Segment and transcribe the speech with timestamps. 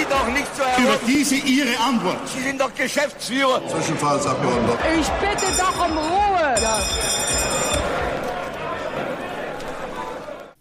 [0.00, 2.26] Sie doch nicht zu Über diese Ihre Antwort.
[2.26, 3.66] Sie sind doch Geschäftsführer.
[3.68, 4.78] Zwischenfallsabgeordneter.
[4.98, 6.54] Ich bitte doch um Ruhe.
[6.62, 6.80] Ja.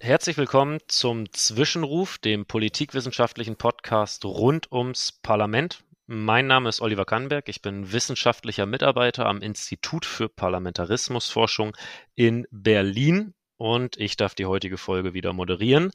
[0.01, 5.83] Herzlich willkommen zum Zwischenruf, dem politikwissenschaftlichen Podcast rund ums Parlament.
[6.05, 7.47] Mein Name ist Oliver Kannberg.
[7.47, 11.77] Ich bin wissenschaftlicher Mitarbeiter am Institut für Parlamentarismusforschung
[12.15, 15.91] in Berlin und ich darf die heutige Folge wieder moderieren.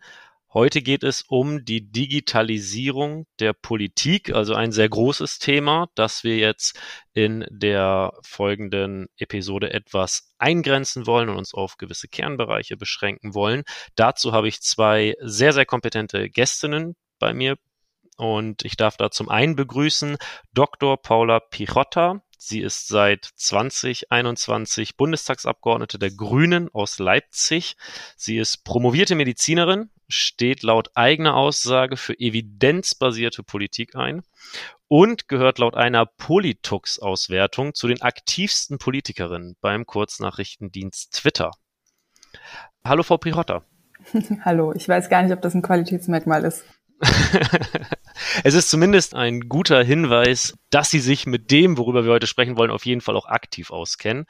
[0.54, 6.36] Heute geht es um die Digitalisierung der Politik, also ein sehr großes Thema, das wir
[6.36, 6.78] jetzt
[7.12, 13.64] in der folgenden Episode etwas eingrenzen wollen und uns auf gewisse Kernbereiche beschränken wollen.
[13.96, 17.56] Dazu habe ich zwei sehr, sehr kompetente Gästinnen bei mir
[18.16, 20.18] und ich darf da zum einen begrüßen
[20.52, 21.02] Dr.
[21.02, 22.22] Paula Pichotta.
[22.46, 27.74] Sie ist seit 2021 Bundestagsabgeordnete der Grünen aus Leipzig.
[28.18, 34.20] Sie ist promovierte Medizinerin, steht laut eigener Aussage für evidenzbasierte Politik ein
[34.88, 41.50] und gehört laut einer Politux-Auswertung zu den aktivsten Politikerinnen beim Kurznachrichtendienst Twitter.
[42.84, 43.64] Hallo, Frau Pichotta.
[44.44, 46.62] Hallo, ich weiß gar nicht, ob das ein Qualitätsmerkmal ist.
[48.44, 52.56] es ist zumindest ein guter Hinweis, dass Sie sich mit dem, worüber wir heute sprechen
[52.56, 54.26] wollen, auf jeden Fall auch aktiv auskennen.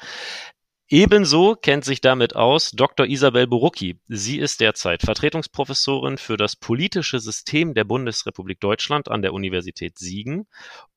[0.88, 3.06] Ebenso kennt sich damit aus Dr.
[3.06, 3.98] Isabel Borucki.
[4.06, 10.46] Sie ist derzeit Vertretungsprofessorin für das politische System der Bundesrepublik Deutschland an der Universität Siegen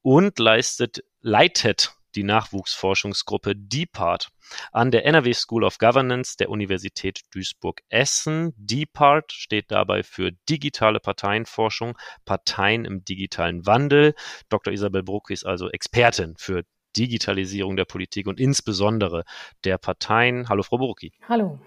[0.01, 4.29] und leistet, leitet die Nachwuchsforschungsgruppe DPART
[4.71, 8.53] an der NRW School of Governance der Universität Duisburg-Essen.
[8.57, 14.13] DPART steht dabei für digitale Parteienforschung, Parteien im digitalen Wandel.
[14.49, 14.73] Dr.
[14.73, 16.63] Isabel Brucki ist also Expertin für
[16.95, 19.23] Digitalisierung der Politik und insbesondere
[19.63, 20.49] der Parteien.
[20.49, 21.13] Hallo, Frau Brucki.
[21.27, 21.59] Hallo.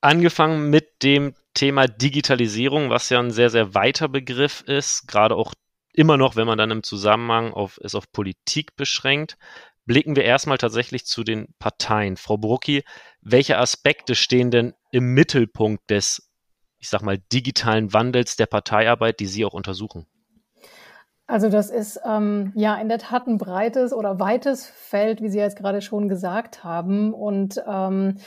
[0.00, 5.54] Angefangen mit dem Thema Digitalisierung, was ja ein sehr, sehr weiter Begriff ist, gerade auch
[5.92, 9.38] immer noch, wenn man dann im Zusammenhang auf, es auf Politik beschränkt,
[9.86, 12.16] blicken wir erstmal tatsächlich zu den Parteien.
[12.16, 12.84] Frau Brucki,
[13.20, 16.30] welche Aspekte stehen denn im Mittelpunkt des,
[16.78, 20.06] ich sag mal, digitalen Wandels der Parteiarbeit, die Sie auch untersuchen?
[21.28, 25.38] Also das ist ähm, ja in der Tat ein breites oder weites Feld, wie Sie
[25.38, 27.12] jetzt gerade schon gesagt haben.
[27.12, 28.18] Und ähm,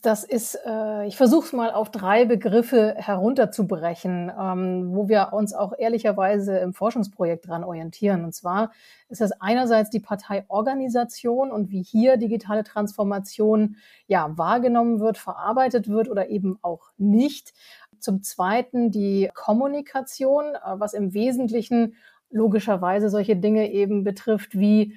[0.00, 5.54] das ist, äh, ich versuche es mal auf drei Begriffe herunterzubrechen, ähm, wo wir uns
[5.54, 8.24] auch ehrlicherweise im Forschungsprojekt dran orientieren.
[8.24, 8.70] Und zwar
[9.08, 13.74] ist das einerseits die Parteiorganisation und wie hier digitale Transformation
[14.06, 17.52] ja wahrgenommen wird, verarbeitet wird oder eben auch nicht.
[17.98, 21.96] Zum Zweiten die Kommunikation, äh, was im Wesentlichen
[22.30, 24.96] logischerweise solche Dinge eben betrifft wie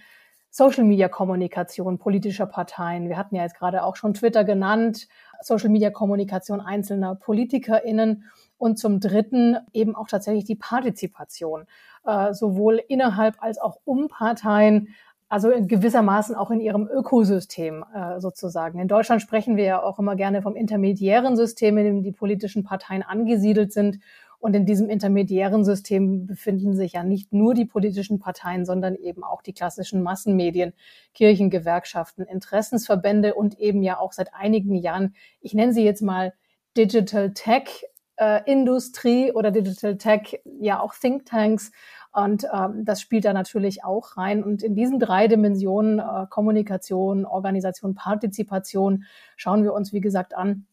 [0.57, 3.09] Social-Media-Kommunikation politischer Parteien.
[3.09, 5.09] Wir hatten ja jetzt gerade auch schon Twitter genannt,
[5.41, 8.23] Social-Media-Kommunikation einzelner PolitikerInnen
[8.57, 11.65] und zum Dritten eben auch tatsächlich die Partizipation,
[12.05, 14.95] äh, sowohl innerhalb als auch um Parteien,
[15.27, 18.79] also in gewissermaßen auch in ihrem Ökosystem äh, sozusagen.
[18.79, 22.63] In Deutschland sprechen wir ja auch immer gerne vom intermediären System, in dem die politischen
[22.63, 23.99] Parteien angesiedelt sind.
[24.45, 29.23] Und in diesem intermediären System befinden sich ja nicht nur die politischen Parteien, sondern eben
[29.23, 30.73] auch die klassischen Massenmedien,
[31.15, 36.31] Kirchen, Gewerkschaften, Interessensverbände und eben ja auch seit einigen Jahren, ich nenne sie jetzt mal
[36.77, 37.85] Digital Tech
[38.17, 41.71] äh, Industrie oder Digital Tech, ja auch Thinktanks.
[42.13, 44.43] Und ähm, das spielt da natürlich auch rein.
[44.43, 49.05] Und in diesen drei Dimensionen, äh, Kommunikation, Organisation, Partizipation,
[49.37, 50.67] schauen wir uns, wie gesagt, an,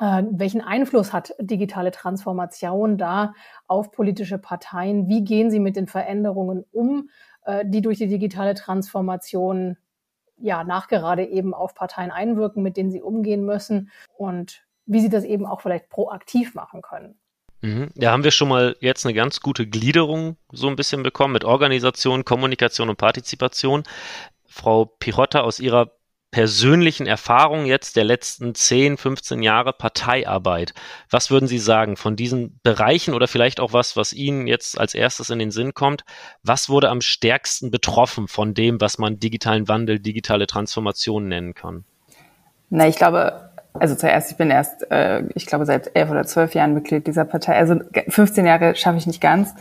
[0.00, 3.34] äh, welchen Einfluss hat digitale Transformation da
[3.66, 5.08] auf politische Parteien?
[5.08, 7.10] Wie gehen sie mit den Veränderungen um,
[7.44, 9.76] äh, die durch die digitale Transformation
[10.38, 15.24] ja nachgerade eben auf Parteien einwirken, mit denen sie umgehen müssen und wie sie das
[15.24, 17.20] eben auch vielleicht proaktiv machen können?
[17.60, 17.90] Mhm.
[17.94, 21.44] Ja, haben wir schon mal jetzt eine ganz gute Gliederung so ein bisschen bekommen mit
[21.44, 23.82] Organisation, Kommunikation und Partizipation.
[24.46, 25.92] Frau Pirotta, aus Ihrer
[26.30, 30.74] persönlichen Erfahrung jetzt der letzten 10, 15 Jahre Parteiarbeit.
[31.10, 34.94] Was würden Sie sagen von diesen Bereichen oder vielleicht auch was, was Ihnen jetzt als
[34.94, 36.04] erstes in den Sinn kommt?
[36.42, 41.84] Was wurde am stärksten betroffen von dem, was man digitalen Wandel, digitale Transformation nennen kann?
[42.70, 46.54] Na, ich glaube, also zuerst, ich bin erst, äh, ich glaube, seit elf oder zwölf
[46.54, 47.56] Jahren Mitglied dieser Partei.
[47.56, 47.76] Also
[48.08, 49.54] 15 Jahre schaffe ich nicht ganz.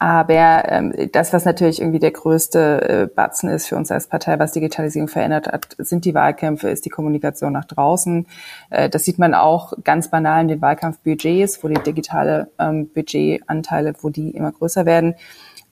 [0.00, 4.38] Aber ähm, das, was natürlich irgendwie der größte äh, Batzen ist für uns als Partei,
[4.38, 8.26] was Digitalisierung verändert hat, sind die Wahlkämpfe, ist die Kommunikation nach draußen.
[8.70, 13.94] Äh, das sieht man auch ganz banal in den Wahlkampfbudgets, wo die digitale ähm, Budgetanteile,
[14.00, 15.16] wo die immer größer werden.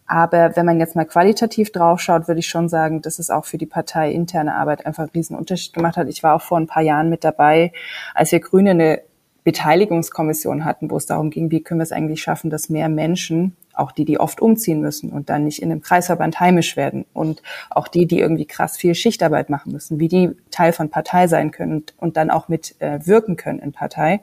[0.09, 3.59] Aber wenn man jetzt mal qualitativ draufschaut, würde ich schon sagen, dass es auch für
[3.59, 6.09] die Partei interne Arbeit einfach einen riesen Unterschied gemacht hat.
[6.09, 7.73] Ich war auch vor ein paar Jahren mit dabei,
[8.15, 9.03] als wir Grüne eine
[9.47, 13.57] Beteiligungskommission hatten, wo es darum ging, wie können wir es eigentlich schaffen, dass mehr Menschen,
[13.75, 17.43] auch die, die oft umziehen müssen und dann nicht in einem Kreisverband heimisch werden und
[17.71, 21.53] auch die, die irgendwie krass viel Schichtarbeit machen müssen, wie die Teil von Partei sein
[21.53, 24.21] können und, und dann auch mit äh, wirken können in Partei.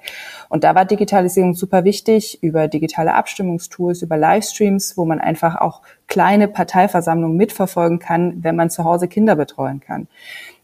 [0.50, 5.84] Und da war Digitalisierung super wichtig über digitale Abstimmungstools, über Livestreams, wo man einfach auch
[6.08, 10.08] kleine Parteiversammlungen mitverfolgen kann, wenn man zu Hause Kinder betreuen kann.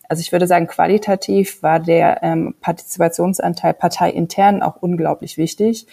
[0.10, 5.86] Also ich würde sagen, qualitativ war der ähm, Partizipationsanteil parteiintern auch unglaublich wichtig.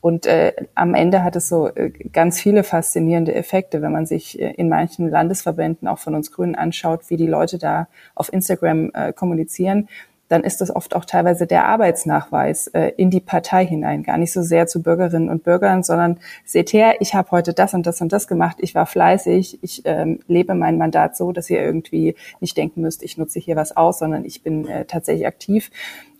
[0.00, 4.40] Und äh, am Ende hat es so äh, ganz viele faszinierende Effekte, wenn man sich
[4.40, 8.90] äh, in manchen Landesverbänden auch von uns Grünen anschaut, wie die Leute da auf Instagram
[8.94, 9.88] äh, kommunizieren
[10.30, 14.32] dann ist das oft auch teilweise der Arbeitsnachweis äh, in die Partei hinein, gar nicht
[14.32, 18.00] so sehr zu Bürgerinnen und Bürgern, sondern seht her, ich habe heute das und das
[18.00, 22.14] und das gemacht, ich war fleißig, ich ähm, lebe mein Mandat so, dass ihr irgendwie
[22.38, 25.72] nicht denken müsst, ich nutze hier was aus, sondern ich bin äh, tatsächlich aktiv.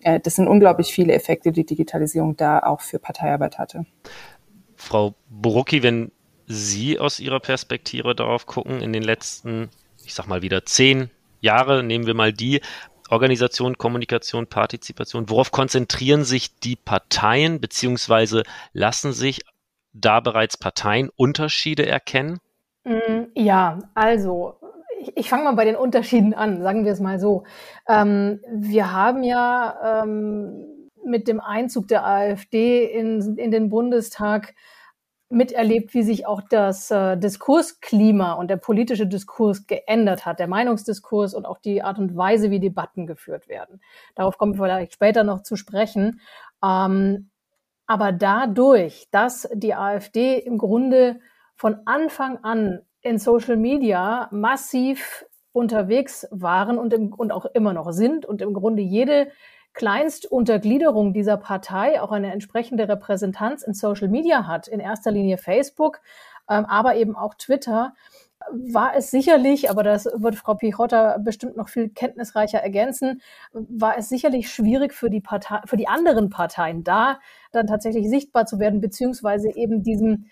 [0.03, 3.87] Äh, das sind unglaublich viele Effekte, die Digitalisierung da auch für Parteiarbeit hatte.
[4.75, 6.11] Frau Borucki, wenn
[6.47, 9.69] Sie aus Ihrer Perspektive darauf gucken, in den letzten,
[10.05, 11.11] ich sag mal wieder zehn
[11.41, 12.61] Jahre, nehmen wir mal die,
[13.11, 15.29] Organisation, Kommunikation, Partizipation.
[15.29, 18.43] Worauf konzentrieren sich die Parteien, beziehungsweise
[18.73, 19.43] lassen sich
[19.93, 22.39] da bereits Parteien Unterschiede erkennen?
[22.85, 24.55] Mm, ja, also
[25.01, 27.45] ich, ich fange mal bei den Unterschieden an, sagen wir es mal so.
[27.89, 34.55] Ähm, wir haben ja ähm, mit dem Einzug der AfD in, in den Bundestag
[35.31, 41.35] miterlebt, wie sich auch das äh, Diskursklima und der politische Diskurs geändert hat, der Meinungsdiskurs
[41.35, 43.81] und auch die Art und Weise, wie Debatten geführt werden.
[44.17, 46.21] Darauf kommen wir vielleicht später noch zu sprechen.
[46.62, 47.31] Ähm,
[47.87, 51.21] aber dadurch, dass die AfD im Grunde
[51.56, 57.93] von Anfang an in Social Media massiv unterwegs waren und, im, und auch immer noch
[57.93, 59.31] sind und im Grunde jede
[59.72, 66.00] Kleinstuntergliederung dieser Partei auch eine entsprechende Repräsentanz in Social Media hat, in erster Linie Facebook,
[66.49, 67.94] ähm, aber eben auch Twitter,
[68.50, 73.20] war es sicherlich, aber das wird Frau Pichotta bestimmt noch viel kenntnisreicher ergänzen,
[73.52, 77.20] war es sicherlich schwierig für die Partei, für die anderen Parteien da
[77.52, 80.26] dann tatsächlich sichtbar zu werden, beziehungsweise eben diesem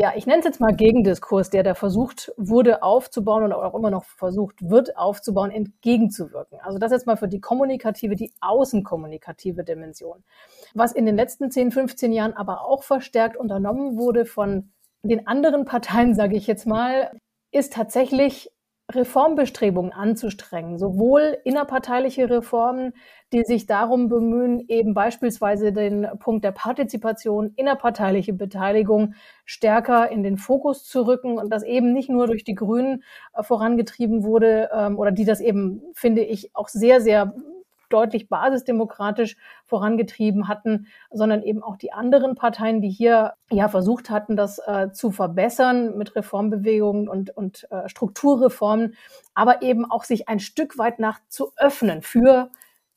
[0.00, 3.90] ja, ich nenne es jetzt mal Gegendiskurs, der da versucht wurde aufzubauen und auch immer
[3.90, 6.58] noch versucht wird aufzubauen, entgegenzuwirken.
[6.62, 10.24] Also das jetzt mal für die kommunikative, die außenkommunikative Dimension.
[10.72, 14.70] Was in den letzten 10, 15 Jahren aber auch verstärkt unternommen wurde von
[15.02, 17.10] den anderen Parteien, sage ich jetzt mal,
[17.52, 18.50] ist tatsächlich
[18.94, 22.92] Reformbestrebungen anzustrengen, sowohl innerparteiliche Reformen,
[23.32, 29.14] die sich darum bemühen, eben beispielsweise den Punkt der Partizipation, innerparteiliche Beteiligung
[29.44, 33.02] stärker in den Fokus zu rücken und das eben nicht nur durch die Grünen
[33.34, 37.34] äh, vorangetrieben wurde ähm, oder die das eben, finde ich, auch sehr, sehr
[37.92, 44.36] deutlich basisdemokratisch vorangetrieben hatten, sondern eben auch die anderen Parteien, die hier ja versucht hatten,
[44.36, 48.94] das äh, zu verbessern mit Reformbewegungen und, und äh, Strukturreformen,
[49.34, 52.50] aber eben auch sich ein Stück weit nach zu öffnen für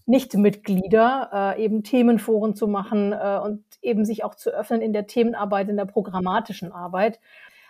[0.05, 5.07] Nichtmitglieder, äh, eben Themenforen zu machen äh, und eben sich auch zu öffnen in der
[5.07, 7.19] Themenarbeit, in der programmatischen Arbeit.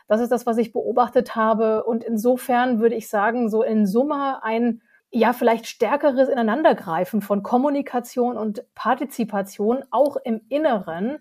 [0.08, 1.84] Das ist das, was ich beobachtet habe.
[1.84, 4.82] Und insofern würde ich sagen, so in Summe ein
[5.14, 11.20] ja vielleicht stärkeres Ineinandergreifen von Kommunikation und Partizipation auch im Inneren.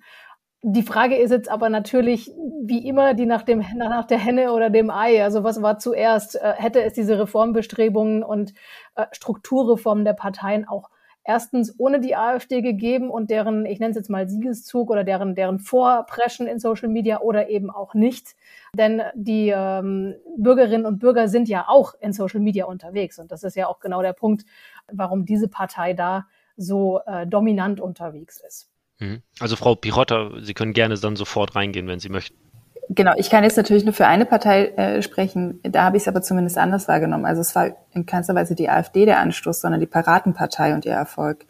[0.63, 2.31] Die Frage ist jetzt aber natürlich,
[2.65, 5.23] wie immer, die nach dem, nach der Henne oder dem Ei.
[5.23, 6.37] Also was war zuerst?
[6.37, 8.55] Äh, hätte es diese Reformbestrebungen und
[8.95, 10.89] äh, Strukturreformen der Parteien auch
[11.25, 15.35] erstens ohne die AfD gegeben und deren, ich nenne es jetzt mal Siegeszug oder deren,
[15.35, 18.35] deren Vorpreschen in Social Media oder eben auch nicht.
[18.77, 23.19] Denn die ähm, Bürgerinnen und Bürger sind ja auch in Social Media unterwegs.
[23.19, 24.45] Und das ist ja auch genau der Punkt,
[24.91, 26.27] warum diese Partei da
[26.57, 28.71] so äh, dominant unterwegs ist.
[28.99, 29.23] Mhm.
[29.41, 32.42] Also Frau Pirotta, Sie können gerne dann sofort reingehen, wenn Sie möchten.
[32.89, 35.61] Genau, ich kann jetzt natürlich nur für eine Partei äh, sprechen.
[35.63, 37.25] Da habe ich es aber zumindest anders wahrgenommen.
[37.25, 40.93] Also es war in keinster Weise die AfD der Anstoß, sondern die Piratenpartei und ihr
[40.93, 41.47] Erfolg.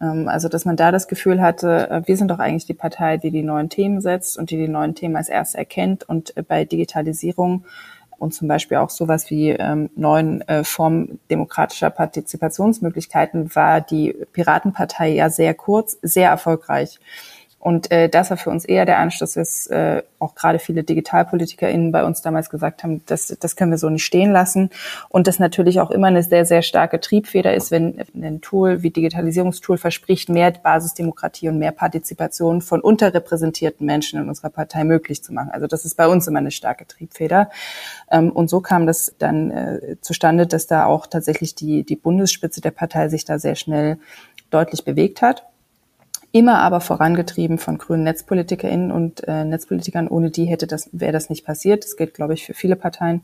[0.00, 3.16] Ähm, also dass man da das Gefühl hatte, äh, wir sind doch eigentlich die Partei,
[3.16, 6.08] die die neuen Themen setzt und die die neuen Themen als erste erkennt.
[6.08, 7.64] Und äh, bei Digitalisierung
[8.18, 15.08] und zum Beispiel auch sowas wie ähm, neuen äh, Formen demokratischer Partizipationsmöglichkeiten war die Piratenpartei
[15.10, 17.00] ja sehr kurz, sehr erfolgreich.
[17.62, 21.92] Und äh, das war für uns eher der Anschluss, dass äh, auch gerade viele DigitalpolitikerInnen
[21.92, 24.70] bei uns damals gesagt haben, das, das können wir so nicht stehen lassen.
[25.08, 28.90] Und das natürlich auch immer eine sehr, sehr starke Triebfeder ist, wenn ein Tool wie
[28.90, 35.32] Digitalisierungstool verspricht, mehr Basisdemokratie und mehr Partizipation von unterrepräsentierten Menschen in unserer Partei möglich zu
[35.32, 35.50] machen.
[35.52, 37.48] Also das ist bei uns immer eine starke Triebfeder.
[38.10, 42.60] Ähm, und so kam das dann äh, zustande, dass da auch tatsächlich die, die Bundesspitze
[42.60, 43.98] der Partei sich da sehr schnell
[44.50, 45.44] deutlich bewegt hat
[46.32, 50.08] immer aber vorangetrieben von grünen NetzpolitikerInnen und äh, Netzpolitikern.
[50.08, 51.84] Ohne die hätte das, wäre das nicht passiert.
[51.84, 53.22] Das gilt, glaube ich, für viele Parteien.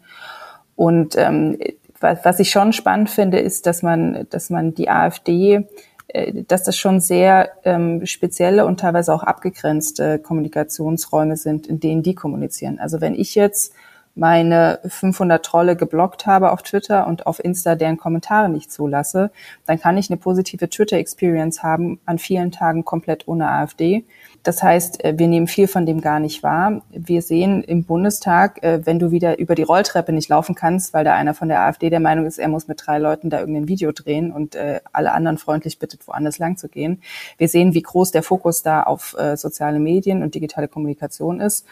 [0.76, 1.58] Und ähm,
[2.00, 5.66] was, was ich schon spannend finde, ist, dass man, dass man die AfD
[6.08, 12.02] äh, dass das schon sehr ähm, spezielle und teilweise auch abgegrenzte Kommunikationsräume sind, in denen
[12.02, 12.78] die kommunizieren.
[12.78, 13.74] Also wenn ich jetzt
[14.18, 19.30] meine 500 Trolle geblockt habe auf Twitter und auf Insta deren Kommentare nicht zulasse,
[19.64, 24.04] dann kann ich eine positive Twitter-Experience haben an vielen Tagen komplett ohne AfD.
[24.42, 26.82] Das heißt, äh, wir nehmen viel von dem gar nicht wahr.
[26.90, 31.04] Wir sehen im Bundestag, äh, wenn du wieder über die Rolltreppe nicht laufen kannst, weil
[31.04, 33.68] da einer von der AfD der Meinung ist, er muss mit drei Leuten da irgendein
[33.68, 37.02] Video drehen und äh, alle anderen freundlich bittet, woanders lang zu gehen.
[37.36, 41.66] Wir sehen, wie groß der Fokus da auf soziale Medien und digitale Kommunikation ist.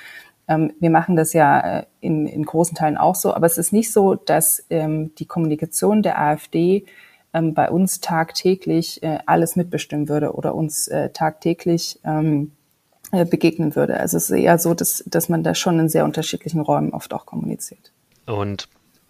[0.49, 3.73] Ähm, wir machen das ja äh, in, in großen Teilen auch so, aber es ist
[3.73, 6.87] nicht so, dass ähm, die Kommunikation der AfD
[7.35, 12.01] ähm, bei uns tagtäglich äh, alles mitbestimmen würde oder uns äh, tagtäglich
[13.13, 14.01] begegnen würde.
[14.01, 17.15] Also es ist eher so, dass, dass man da schon in sehr unterschiedlichen Räumen oft
[17.15, 17.93] auch kommuniziert.
[18.27, 18.69] Und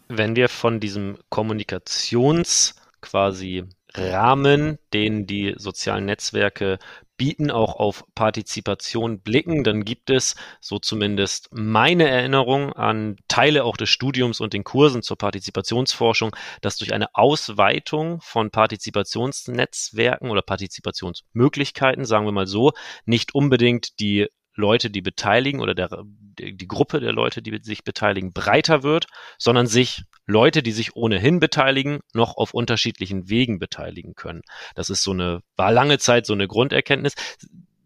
[0.09, 3.65] wenn wir von diesem Kommunikations quasi
[3.97, 6.79] Rahmen, den die sozialen Netzwerke
[7.17, 13.77] bieten, auch auf Partizipation blicken, dann gibt es, so zumindest meine Erinnerung an Teile auch
[13.77, 22.05] des Studiums und den Kursen zur Partizipationsforschung, dass durch eine Ausweitung von Partizipationsnetzwerken oder Partizipationsmöglichkeiten,
[22.05, 22.73] sagen wir mal so,
[23.05, 26.05] nicht unbedingt die Leute, die beteiligen oder der,
[26.39, 29.07] die Gruppe der Leute, die sich beteiligen, breiter wird,
[29.39, 34.43] sondern sich Leute, die sich ohnehin beteiligen, noch auf unterschiedlichen Wegen beteiligen können.
[34.75, 37.15] Das ist so eine, war lange Zeit so eine Grunderkenntnis.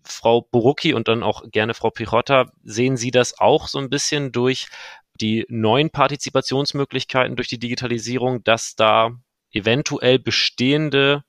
[0.05, 4.33] Frau Borucki und dann auch gerne Frau Pichotta, sehen Sie das auch so ein bisschen
[4.33, 4.69] durch
[5.21, 9.11] die neuen Partizipationsmöglichkeiten, durch die Digitalisierung, dass da
[9.53, 11.23] eventuell bestehende,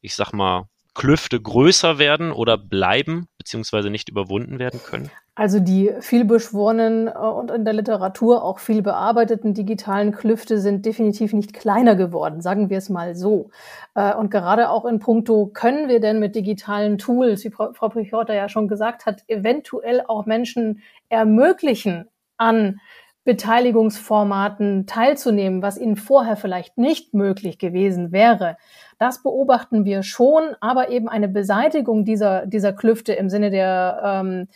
[0.00, 5.12] ich sag mal, Klüfte größer werden oder bleiben, beziehungsweise nicht überwunden werden können?
[5.36, 11.32] Also die vielbeschworenen äh, und in der Literatur auch viel bearbeiteten digitalen Klüfte sind definitiv
[11.32, 13.50] nicht kleiner geworden, sagen wir es mal so.
[13.94, 18.34] Äh, und gerade auch in puncto, können wir denn mit digitalen Tools, wie Frau Pichorta
[18.34, 22.80] ja schon gesagt hat, eventuell auch Menschen ermöglichen, an
[23.28, 28.56] Beteiligungsformaten teilzunehmen, was ihnen vorher vielleicht nicht möglich gewesen wäre.
[28.98, 34.48] Das beobachten wir schon, aber eben eine Beseitigung dieser, dieser Klüfte im Sinne der, ähm,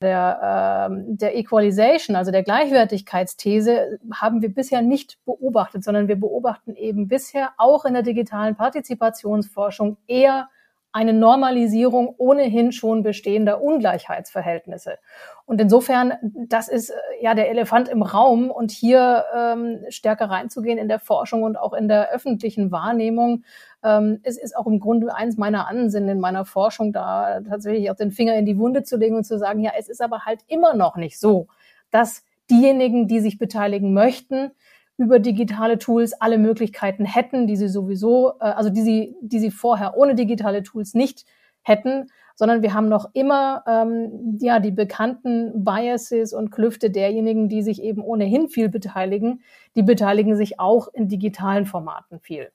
[0.00, 6.76] der, ähm, der Equalization, also der Gleichwertigkeitsthese, haben wir bisher nicht beobachtet, sondern wir beobachten
[6.76, 10.48] eben bisher auch in der digitalen Partizipationsforschung eher
[10.92, 14.98] eine Normalisierung ohnehin schon bestehender Ungleichheitsverhältnisse.
[15.46, 16.14] Und insofern,
[16.48, 20.98] das ist äh, ja der Elefant im Raum und hier ähm, stärker reinzugehen in der
[20.98, 23.44] Forschung und auch in der öffentlichen Wahrnehmung.
[23.84, 27.96] Ähm, es ist auch im Grunde eins meiner Ansinnen in meiner Forschung, da tatsächlich auch
[27.96, 30.40] den Finger in die Wunde zu legen und zu sagen, ja, es ist aber halt
[30.48, 31.46] immer noch nicht so,
[31.90, 34.50] dass diejenigen, die sich beteiligen möchten,
[35.00, 39.50] über digitale Tools alle Möglichkeiten hätten, die sie sowieso, äh, also die sie, die sie
[39.50, 41.24] vorher ohne digitale Tools nicht
[41.62, 47.62] hätten, sondern wir haben noch immer ähm, ja die bekannten Biases und Klüfte derjenigen, die
[47.62, 49.40] sich eben ohnehin viel beteiligen,
[49.74, 52.52] die beteiligen sich auch in digitalen Formaten viel.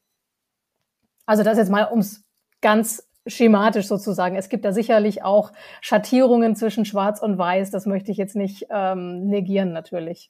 [1.25, 2.23] Also das jetzt mal ums
[2.61, 4.35] ganz schematisch sozusagen.
[4.35, 7.71] Es gibt da sicherlich auch Schattierungen zwischen Schwarz und Weiß.
[7.71, 10.29] Das möchte ich jetzt nicht ähm, negieren natürlich.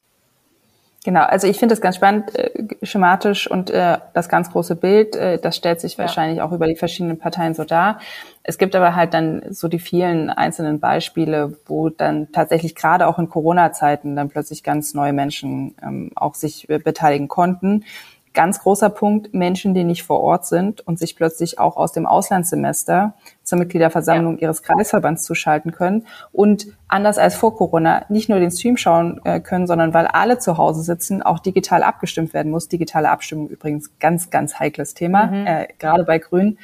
[1.06, 2.50] Genau, also ich finde das ganz spannend, äh,
[2.82, 6.00] schematisch und äh, das ganz große Bild, äh, das stellt sich ja.
[6.00, 8.00] wahrscheinlich auch über die verschiedenen Parteien so dar.
[8.42, 13.20] Es gibt aber halt dann so die vielen einzelnen Beispiele, wo dann tatsächlich gerade auch
[13.20, 17.86] in Corona-Zeiten dann plötzlich ganz neue Menschen ähm, auch sich äh, beteiligen konnten
[18.36, 22.06] ganz großer Punkt, Menschen, die nicht vor Ort sind und sich plötzlich auch aus dem
[22.06, 24.44] Auslandssemester zur Mitgliederversammlung ja.
[24.44, 29.40] ihres Kreisverbands zuschalten können und anders als vor Corona nicht nur den Stream schauen äh,
[29.40, 32.68] können, sondern weil alle zu Hause sitzen, auch digital abgestimmt werden muss.
[32.68, 35.48] Digitale Abstimmung übrigens ganz, ganz heikles Thema, mhm.
[35.48, 36.60] äh, gerade bei Grünen.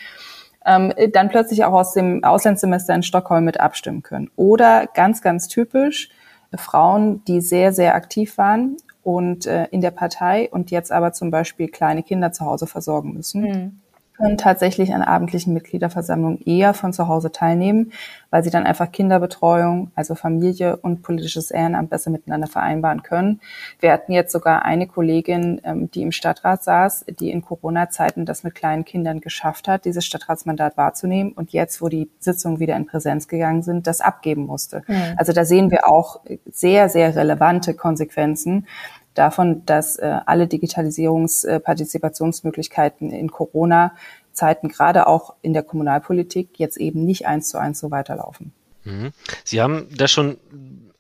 [0.64, 4.30] Ähm, dann plötzlich auch aus dem Auslandssemester in Stockholm mit abstimmen können.
[4.36, 6.10] Oder ganz, ganz typisch,
[6.56, 11.32] Frauen, die sehr, sehr aktiv waren und äh, in der Partei und jetzt aber zum
[11.32, 13.42] Beispiel kleine Kinder zu Hause versorgen müssen.
[13.42, 13.81] Mhm
[14.22, 17.92] können tatsächlich an abendlichen Mitgliederversammlungen eher von zu Hause teilnehmen,
[18.30, 23.42] weil sie dann einfach Kinderbetreuung, also Familie und politisches Ehrenamt besser miteinander vereinbaren können.
[23.80, 28.44] Wir hatten jetzt sogar eine Kollegin, ähm, die im Stadtrat saß, die in Corona-Zeiten das
[28.44, 32.86] mit kleinen Kindern geschafft hat, dieses Stadtratsmandat wahrzunehmen und jetzt, wo die Sitzungen wieder in
[32.86, 34.84] Präsenz gegangen sind, das abgeben musste.
[34.88, 35.16] Mhm.
[35.18, 38.68] Also da sehen wir auch sehr, sehr relevante Konsequenzen
[39.14, 43.94] davon, dass äh, alle Digitalisierungspartizipationsmöglichkeiten äh, in Corona
[44.34, 48.54] Zeiten, gerade auch in der Kommunalpolitik, jetzt eben nicht eins zu eins so weiterlaufen.
[48.84, 49.12] Mhm.
[49.44, 50.38] Sie haben da schon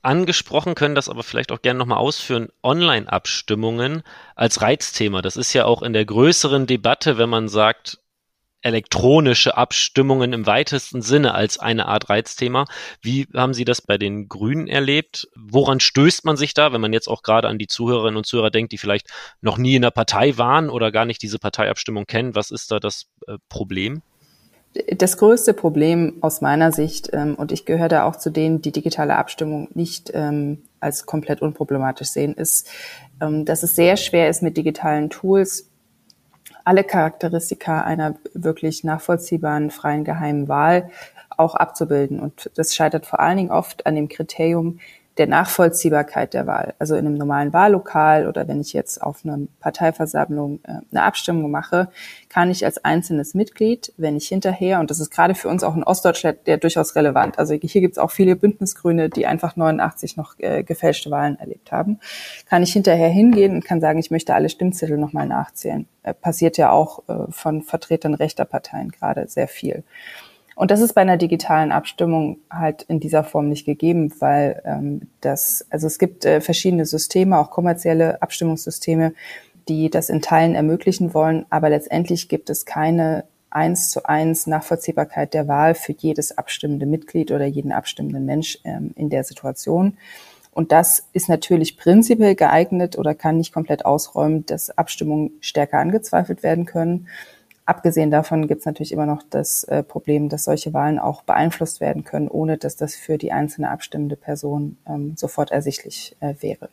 [0.01, 2.49] angesprochen, können das aber vielleicht auch gerne nochmal ausführen.
[2.63, 4.03] Online-Abstimmungen
[4.35, 5.21] als Reizthema.
[5.21, 7.99] Das ist ja auch in der größeren Debatte, wenn man sagt,
[8.61, 12.65] elektronische Abstimmungen im weitesten Sinne als eine Art Reizthema.
[13.01, 15.27] Wie haben Sie das bei den Grünen erlebt?
[15.35, 18.51] Woran stößt man sich da, wenn man jetzt auch gerade an die Zuhörerinnen und Zuhörer
[18.51, 19.09] denkt, die vielleicht
[19.41, 22.35] noch nie in der Partei waren oder gar nicht diese Parteiabstimmung kennen?
[22.35, 24.01] Was ist da das äh, Problem?
[24.95, 28.71] Das größte Problem aus meiner Sicht, ähm, und ich gehöre da auch zu denen, die
[28.71, 32.69] digitale Abstimmung nicht ähm, als komplett unproblematisch sehen, ist,
[33.21, 35.70] ähm, dass es sehr schwer ist, mit digitalen Tools
[36.63, 40.89] alle Charakteristika einer wirklich nachvollziehbaren, freien, geheimen Wahl
[41.37, 42.19] auch abzubilden.
[42.19, 44.79] Und das scheitert vor allen Dingen oft an dem Kriterium
[45.21, 46.73] der Nachvollziehbarkeit der Wahl.
[46.79, 51.51] Also in einem normalen Wahllokal oder wenn ich jetzt auf einer Parteiversammlung äh, eine Abstimmung
[51.51, 51.89] mache,
[52.27, 55.75] kann ich als einzelnes Mitglied, wenn ich hinterher, und das ist gerade für uns auch
[55.75, 60.17] in Ostdeutschland ja durchaus relevant, also hier gibt es auch viele Bündnisgrüne, die einfach 89
[60.17, 61.99] noch äh, gefälschte Wahlen erlebt haben,
[62.49, 65.87] kann ich hinterher hingehen und kann sagen, ich möchte alle Stimmzettel nochmal nachzählen.
[66.01, 69.83] Äh, passiert ja auch äh, von Vertretern rechter Parteien gerade sehr viel.
[70.61, 75.07] Und das ist bei einer digitalen Abstimmung halt in dieser Form nicht gegeben, weil ähm,
[75.19, 79.15] das, also es gibt äh, verschiedene Systeme, auch kommerzielle Abstimmungssysteme,
[79.67, 85.33] die das in Teilen ermöglichen wollen, aber letztendlich gibt es keine eins zu eins Nachvollziehbarkeit
[85.33, 89.97] der Wahl für jedes abstimmende Mitglied oder jeden abstimmenden Mensch ähm, in der Situation.
[90.51, 96.43] Und das ist natürlich prinzipiell geeignet oder kann nicht komplett ausräumen, dass Abstimmungen stärker angezweifelt
[96.43, 97.07] werden können.
[97.71, 101.79] Abgesehen davon gibt es natürlich immer noch das äh, Problem, dass solche Wahlen auch beeinflusst
[101.79, 106.67] werden können, ohne dass das für die einzelne abstimmende Person ähm, sofort ersichtlich äh, wäre.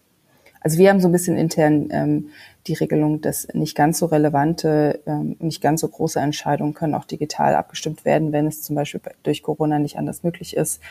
[0.60, 2.30] Also wir haben so ein bisschen intern ähm,
[2.66, 7.04] die Regelung, dass nicht ganz so relevante, ähm, nicht ganz so große Entscheidungen können auch
[7.04, 10.82] digital abgestimmt werden, wenn es zum Beispiel durch Corona nicht anders möglich ist.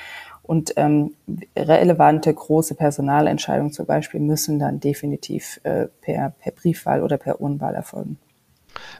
[0.41, 1.15] Und ähm,
[1.53, 7.75] relevante große Personalentscheidungen zum Beispiel müssen dann definitiv äh, per, per Briefwahl oder per Urnwahl
[7.75, 8.17] erfolgen.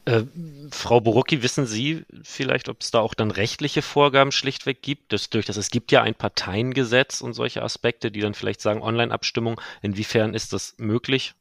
[0.06, 0.24] Äh,
[0.72, 5.14] Frau Borucki, wissen Sie vielleicht, ob es da auch dann rechtliche Vorgaben schlichtweg gibt?
[5.14, 8.82] Das, durch das es gibt ja ein Parteiengesetz und solche Aspekte, die dann vielleicht sagen,
[8.82, 11.34] Online-Abstimmung, inwiefern ist das möglich?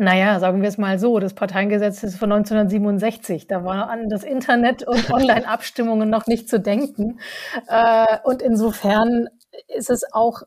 [0.00, 3.48] Naja, sagen wir es mal so, das Parteiengesetz ist von 1967.
[3.48, 7.18] Da war an das Internet und Online-Abstimmungen noch nicht zu denken.
[7.66, 9.28] Äh, und insofern
[9.66, 10.42] ist es auch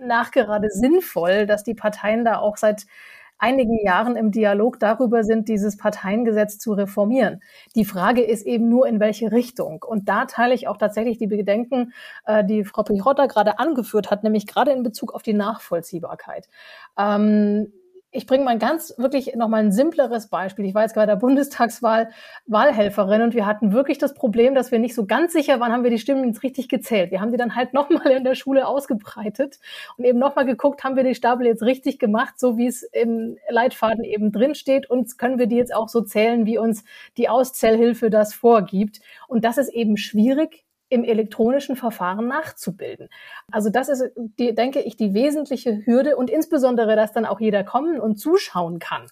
[0.00, 2.86] nachgerade sinnvoll, dass die Parteien da auch seit
[3.44, 7.42] einigen Jahren im Dialog darüber sind, dieses Parteiengesetz zu reformieren.
[7.74, 9.82] Die Frage ist eben nur, in welche Richtung.
[9.86, 11.92] Und da teile ich auch tatsächlich die Bedenken,
[12.24, 16.48] äh, die Frau Pichotta gerade angeführt hat, nämlich gerade in Bezug auf die Nachvollziehbarkeit.
[16.98, 17.70] Ähm,
[18.14, 20.64] ich bringe mal ganz wirklich noch mal ein simpleres Beispiel.
[20.66, 22.10] Ich war jetzt bei der Bundestagswahl
[22.46, 25.82] Wahlhelferin und wir hatten wirklich das Problem, dass wir nicht so ganz sicher waren, haben
[25.82, 27.10] wir die Stimmen jetzt richtig gezählt.
[27.10, 29.58] Wir haben die dann halt noch mal in der Schule ausgebreitet
[29.96, 32.84] und eben noch mal geguckt, haben wir die Stapel jetzt richtig gemacht, so wie es
[32.84, 36.84] im Leitfaden eben drin steht und können wir die jetzt auch so zählen, wie uns
[37.16, 39.00] die Auszählhilfe das vorgibt.
[39.26, 40.63] Und das ist eben schwierig,
[40.94, 43.08] im elektronischen Verfahren nachzubilden.
[43.50, 47.64] Also das ist, die, denke ich, die wesentliche Hürde und insbesondere, dass dann auch jeder
[47.64, 49.08] kommen und zuschauen kann,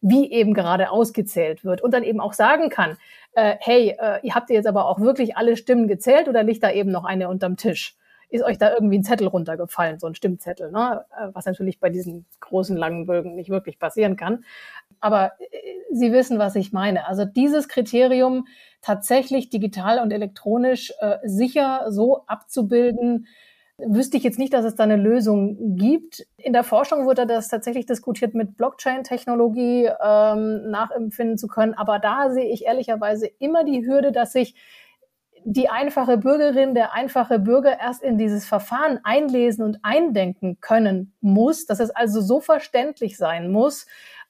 [0.00, 2.96] wie eben gerade ausgezählt wird und dann eben auch sagen kann,
[3.32, 6.70] äh, hey, äh, ihr habt jetzt aber auch wirklich alle Stimmen gezählt oder liegt da
[6.70, 7.96] eben noch eine unterm Tisch?
[8.30, 11.04] Ist euch da irgendwie ein Zettel runtergefallen, so ein Stimmzettel, ne?
[11.18, 14.44] Äh, was natürlich bei diesen großen langen Bögen nicht wirklich passieren kann.
[15.00, 17.06] Aber äh, Sie wissen, was ich meine.
[17.06, 18.46] Also dieses Kriterium,
[18.82, 23.26] tatsächlich digital und elektronisch äh, sicher so abzubilden,
[23.78, 26.26] wüsste ich jetzt nicht, dass es da eine Lösung gibt.
[26.36, 31.74] In der Forschung wurde das tatsächlich diskutiert, mit Blockchain-Technologie ähm, nachempfinden zu können.
[31.74, 34.54] Aber da sehe ich ehrlicherweise immer die Hürde, dass sich
[35.44, 41.66] die einfache Bürgerin, der einfache Bürger erst in dieses Verfahren einlesen und eindenken können muss,
[41.66, 43.86] dass es also so verständlich sein muss,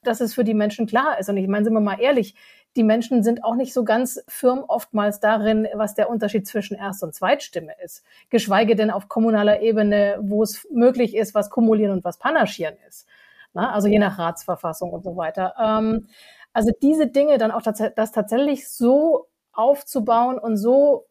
[0.07, 1.29] dass es für die Menschen klar ist.
[1.29, 2.35] Und ich meine, sind wir mal ehrlich,
[2.75, 7.03] die Menschen sind auch nicht so ganz firm oftmals darin, was der Unterschied zwischen Erst-
[7.03, 8.03] und Zweitstimme ist.
[8.29, 13.07] Geschweige denn auf kommunaler Ebene, wo es möglich ist, was kumulieren und was panaschieren ist.
[13.53, 15.53] Na, also je nach Ratsverfassung und so weiter.
[15.57, 16.07] Ähm,
[16.51, 21.05] also diese Dinge dann auch das tatsächlich so aufzubauen und so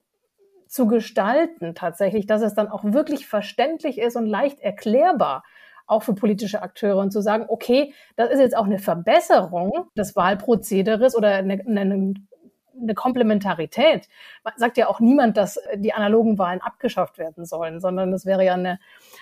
[0.66, 5.44] zu gestalten tatsächlich, dass es dann auch wirklich verständlich ist und leicht erklärbar
[5.86, 10.16] auch für politische Akteure und zu sagen, okay, das ist jetzt auch eine Verbesserung des
[10.16, 12.14] Wahlprozederes oder eine, eine,
[12.80, 14.08] eine Komplementarität.
[14.42, 18.44] Man sagt ja auch niemand, dass die analogen Wahlen abgeschafft werden sollen, sondern das wäre
[18.44, 18.78] ja eine,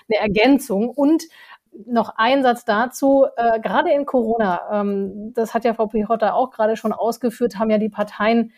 [0.09, 0.89] eine Ergänzung.
[0.89, 1.23] Und
[1.85, 6.51] noch ein Satz dazu, äh, gerade in Corona, ähm, das hat ja Frau Pichotta auch
[6.51, 8.51] gerade schon ausgeführt, haben ja die Parteien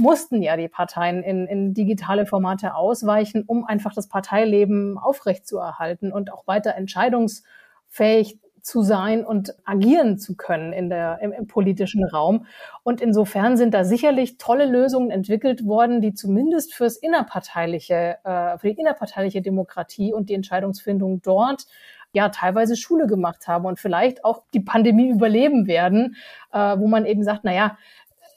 [0.00, 6.32] mussten ja die Parteien in, in digitale Formate ausweichen, um einfach das Parteileben aufrechtzuerhalten und
[6.32, 12.46] auch weiter entscheidungsfähig zu sein und agieren zu können in der, im, im, politischen Raum.
[12.82, 18.68] Und insofern sind da sicherlich tolle Lösungen entwickelt worden, die zumindest fürs innerparteiliche, äh, für
[18.68, 21.66] die innerparteiliche Demokratie und die Entscheidungsfindung dort
[22.12, 26.16] ja teilweise Schule gemacht haben und vielleicht auch die Pandemie überleben werden,
[26.52, 27.78] äh, wo man eben sagt, na ja,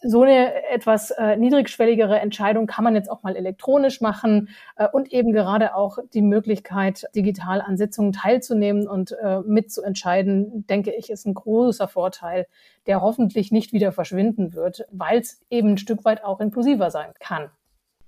[0.01, 5.11] so eine etwas äh, niedrigschwelligere Entscheidung kann man jetzt auch mal elektronisch machen äh, und
[5.11, 11.25] eben gerade auch die Möglichkeit, digital an Sitzungen teilzunehmen und äh, mitzuentscheiden, denke ich, ist
[11.25, 12.47] ein großer Vorteil,
[12.87, 17.11] der hoffentlich nicht wieder verschwinden wird, weil es eben ein Stück weit auch inklusiver sein
[17.19, 17.49] kann.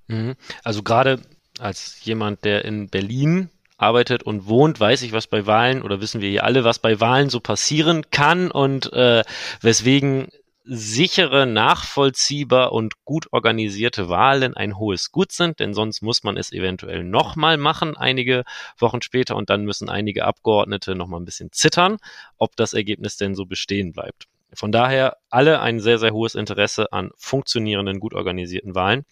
[0.07, 0.35] Mhm.
[0.63, 1.19] Also gerade
[1.59, 6.21] als jemand, der in Berlin arbeitet und wohnt, weiß ich, was bei Wahlen oder wissen
[6.21, 9.23] wir hier alle, was bei Wahlen so passieren kann und äh,
[9.61, 10.29] weswegen
[10.63, 16.51] sichere, nachvollziehbar und gut organisierte Wahlen ein hohes Gut sind, denn sonst muss man es
[16.51, 18.43] eventuell nochmal machen, einige
[18.77, 21.97] Wochen später, und dann müssen einige Abgeordnete nochmal ein bisschen zittern,
[22.37, 24.27] ob das Ergebnis denn so bestehen bleibt.
[24.53, 29.05] Von daher alle ein sehr, sehr hohes Interesse an funktionierenden, gut organisierten Wahlen.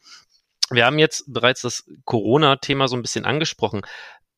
[0.70, 3.82] Wir haben jetzt bereits das Corona-Thema so ein bisschen angesprochen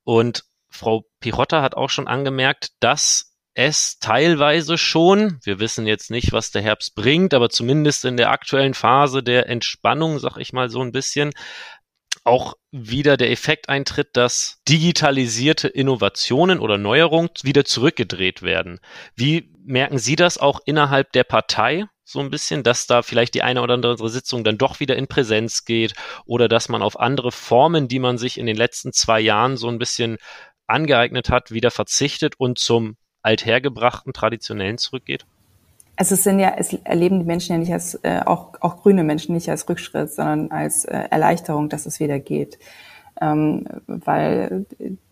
[0.04, 5.40] und Frau Pirotta hat auch schon angemerkt, dass es teilweise schon.
[5.44, 9.50] Wir wissen jetzt nicht, was der Herbst bringt, aber zumindest in der aktuellen Phase der
[9.50, 11.32] Entspannung, sag ich mal so ein bisschen,
[12.24, 18.80] auch wieder der Effekt eintritt, dass digitalisierte Innovationen oder Neuerungen wieder zurückgedreht werden.
[19.16, 21.86] Wie merken Sie das auch innerhalb der Partei?
[22.04, 25.08] so ein bisschen, dass da vielleicht die eine oder andere Sitzung dann doch wieder in
[25.08, 25.94] Präsenz geht
[26.26, 29.70] oder dass man auf andere Formen, die man sich in den letzten zwei Jahren so
[29.70, 30.18] ein bisschen
[30.68, 35.26] angeeignet hat, wieder verzichtet und zum althergebrachten, traditionellen zurückgeht?
[35.96, 39.04] Also es sind ja, es erleben die Menschen ja nicht als, äh, auch, auch grüne
[39.04, 42.58] Menschen nicht als Rückschritt, sondern als äh, Erleichterung, dass es wieder geht.
[43.20, 44.66] Ähm, weil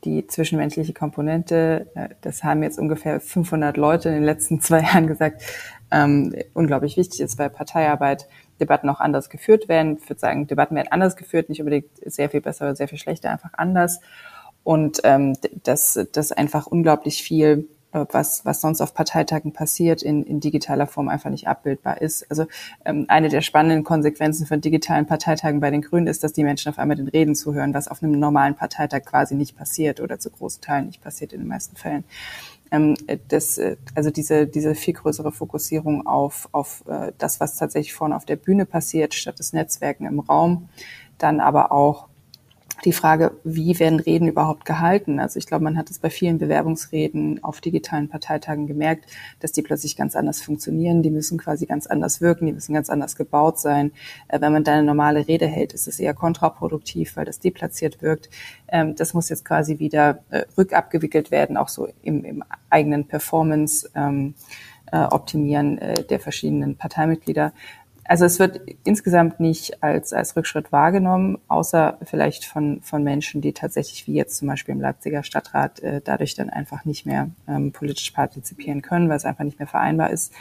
[0.04, 5.06] die zwischenmenschliche Komponente, äh, das haben jetzt ungefähr 500 Leute in den letzten zwei Jahren
[5.06, 5.44] gesagt,
[5.92, 8.28] ähm, unglaublich wichtig ist, weil Parteiarbeit
[8.60, 10.00] Debatten auch anders geführt werden.
[10.02, 12.98] Ich würde sagen, Debatten werden anders geführt, nicht unbedingt sehr viel besser oder sehr viel
[12.98, 14.00] schlechter, einfach anders.
[14.64, 20.40] Und ähm, dass das einfach unglaublich viel was, was sonst auf Parteitagen passiert, in, in
[20.40, 22.30] digitaler Form einfach nicht abbildbar ist.
[22.30, 22.46] Also
[22.86, 26.70] ähm, eine der spannenden Konsequenzen von digitalen Parteitagen bei den Grünen ist, dass die Menschen
[26.70, 30.30] auf einmal den Reden zuhören, was auf einem normalen Parteitag quasi nicht passiert oder zu
[30.30, 32.04] großen Teilen nicht passiert in den meisten Fällen.
[32.72, 32.96] Ähm,
[33.28, 38.16] das, äh, also diese, diese viel größere Fokussierung auf, auf äh, das, was tatsächlich vorne
[38.16, 40.70] auf der Bühne passiert, statt des Netzwerken im Raum,
[41.18, 42.09] dann aber auch
[42.86, 45.20] die Frage, wie werden Reden überhaupt gehalten?
[45.20, 49.06] Also ich glaube, man hat es bei vielen Bewerbungsreden auf digitalen Parteitagen gemerkt,
[49.40, 51.02] dass die plötzlich ganz anders funktionieren.
[51.02, 53.92] Die müssen quasi ganz anders wirken, die müssen ganz anders gebaut sein.
[54.28, 58.02] Äh, wenn man da eine normale Rede hält, ist es eher kontraproduktiv, weil das deplatziert
[58.02, 58.30] wirkt.
[58.68, 63.90] Ähm, das muss jetzt quasi wieder äh, rückabgewickelt werden, auch so im, im eigenen Performance.
[63.96, 64.36] Ähm,
[64.92, 67.54] äh, optimieren der verschiedenen Parteimitglieder.
[68.10, 73.54] Also es wird insgesamt nicht als, als Rückschritt wahrgenommen, außer vielleicht von, von Menschen, die
[73.54, 77.72] tatsächlich, wie jetzt zum Beispiel im Leipziger Stadtrat, äh, dadurch dann einfach nicht mehr ähm,
[77.72, 80.34] politisch partizipieren können, weil es einfach nicht mehr vereinbar ist.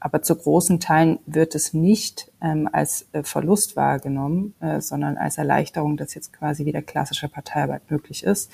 [0.00, 5.38] Aber zu großen Teilen wird es nicht ähm, als äh, Verlust wahrgenommen, äh, sondern als
[5.38, 8.50] Erleichterung, dass jetzt quasi wieder klassische Parteiarbeit möglich ist.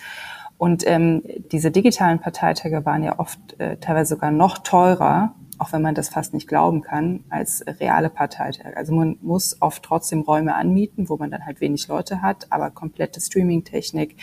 [0.59, 5.83] Und ähm, diese digitalen Parteitage waren ja oft äh, teilweise sogar noch teurer auch wenn
[5.83, 8.77] man das fast nicht glauben kann, als reale Parteitage.
[8.77, 12.71] Also man muss oft trotzdem Räume anmieten, wo man dann halt wenig Leute hat, aber
[12.71, 14.17] komplette Streaming-Technik,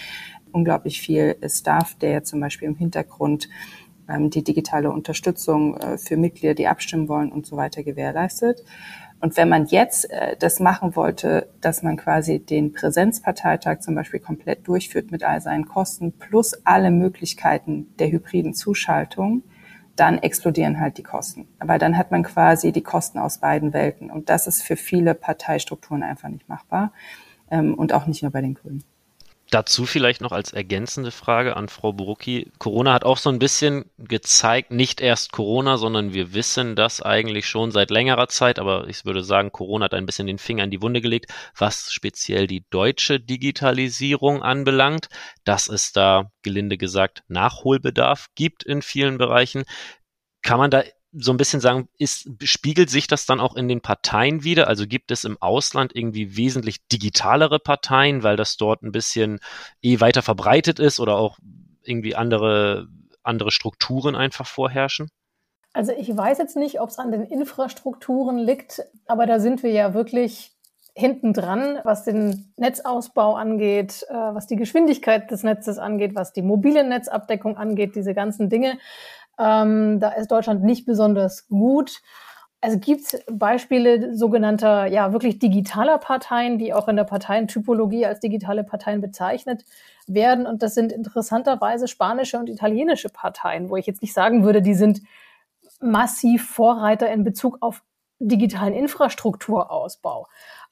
[0.52, 3.50] unglaublich viel Staff, der zum Beispiel im Hintergrund
[4.08, 8.64] ähm, die digitale Unterstützung äh, für Mitglieder, die abstimmen wollen und so weiter gewährleistet.
[9.20, 14.20] Und wenn man jetzt äh, das machen wollte, dass man quasi den Präsenzparteitag zum Beispiel
[14.20, 19.44] komplett durchführt mit all seinen Kosten plus alle Möglichkeiten der hybriden Zuschaltung,
[19.96, 21.48] dann explodieren halt die Kosten.
[21.60, 24.12] Aber dann hat man quasi die Kosten aus beiden Welten.
[24.12, 26.92] Und das ist für viele Parteistrukturen einfach nicht machbar.
[27.50, 28.84] Ähm, und auch nicht nur bei den Grünen.
[29.56, 32.52] Dazu vielleicht noch als ergänzende Frage an Frau Burucki.
[32.60, 37.48] Corona hat auch so ein bisschen gezeigt, nicht erst Corona, sondern wir wissen das eigentlich
[37.48, 40.72] schon seit längerer Zeit, aber ich würde sagen, Corona hat ein bisschen den Finger in
[40.72, 45.08] die Wunde gelegt, was speziell die deutsche Digitalisierung anbelangt,
[45.46, 49.64] dass es da, gelinde gesagt, Nachholbedarf gibt in vielen Bereichen.
[50.42, 50.84] Kann man da
[51.18, 54.68] so ein bisschen sagen, ist, spiegelt sich das dann auch in den Parteien wieder?
[54.68, 59.40] Also gibt es im Ausland irgendwie wesentlich digitalere Parteien, weil das dort ein bisschen
[59.82, 61.38] eh weiter verbreitet ist oder auch
[61.84, 62.88] irgendwie andere,
[63.24, 65.10] andere Strukturen einfach vorherrschen?
[65.74, 69.72] Also ich weiß jetzt nicht, ob es an den Infrastrukturen liegt, aber da sind wir
[69.72, 70.56] ja wirklich
[70.98, 76.42] hinten dran, was den Netzausbau angeht, äh, was die Geschwindigkeit des Netzes angeht, was die
[76.42, 78.80] mobile Netzabdeckung angeht, diese ganzen Dinge.
[79.40, 82.02] Ähm, da ist Deutschland nicht besonders gut.
[82.62, 88.64] Also gibt Beispiele sogenannter, ja, wirklich digitaler Parteien, die auch in der Parteientypologie als digitale
[88.64, 89.66] Parteien bezeichnet
[90.08, 90.48] werden.
[90.48, 94.74] Und das sind interessanterweise spanische und italienische Parteien, wo ich jetzt nicht sagen würde, die
[94.74, 95.02] sind
[95.80, 97.84] massiv Vorreiter in Bezug auf
[98.20, 100.28] digitalen Infrastrukturausbau.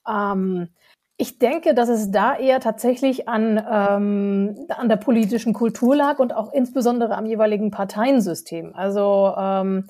[0.07, 0.69] Ähm,
[1.17, 6.35] ich denke, dass es da eher tatsächlich an, ähm, an der politischen Kultur lag und
[6.35, 8.73] auch insbesondere am jeweiligen Parteiensystem.
[8.75, 9.87] Also ähm,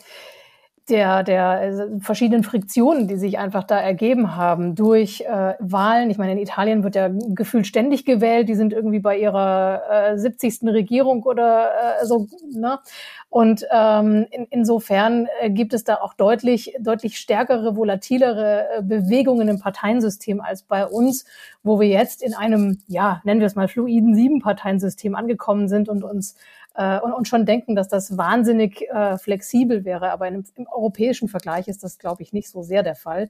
[0.89, 6.09] der, der äh, verschiedenen Friktionen, die sich einfach da ergeben haben durch äh, Wahlen.
[6.09, 8.49] Ich meine, in Italien wird ja gefühlt ständig gewählt.
[8.49, 10.63] Die sind irgendwie bei ihrer äh, 70.
[10.63, 11.69] Regierung oder
[12.01, 12.27] äh, so.
[12.53, 12.79] Ne?
[13.29, 19.47] Und ähm, in, insofern äh, gibt es da auch deutlich, deutlich stärkere, volatilere äh, Bewegungen
[19.47, 21.25] im Parteiensystem als bei uns,
[21.63, 26.03] wo wir jetzt in einem, ja, nennen wir es mal fluiden Sieben-Parteiensystem angekommen sind und
[26.03, 26.35] uns
[26.75, 30.11] äh, und, und schon denken, dass das wahnsinnig äh, flexibel wäre.
[30.11, 33.29] Aber im, im europäischen Vergleich ist das, glaube ich, nicht so sehr der Fall.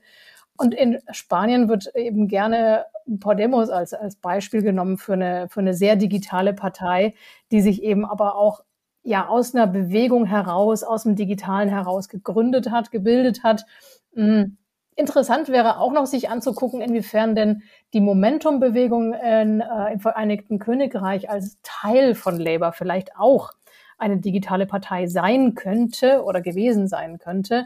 [0.55, 2.85] Und in Spanien wird eben gerne
[3.19, 7.15] Podemos als, als Beispiel genommen für eine, für eine sehr digitale Partei,
[7.51, 8.61] die sich eben aber auch
[9.01, 13.65] ja aus einer Bewegung heraus, aus dem Digitalen heraus gegründet hat, gebildet hat.
[14.13, 14.57] Mhm
[14.95, 21.57] Interessant wäre auch noch sich anzugucken, inwiefern denn die Momentum-Bewegung äh, im Vereinigten Königreich als
[21.63, 23.51] Teil von Labour vielleicht auch
[23.97, 27.65] eine digitale Partei sein könnte oder gewesen sein könnte.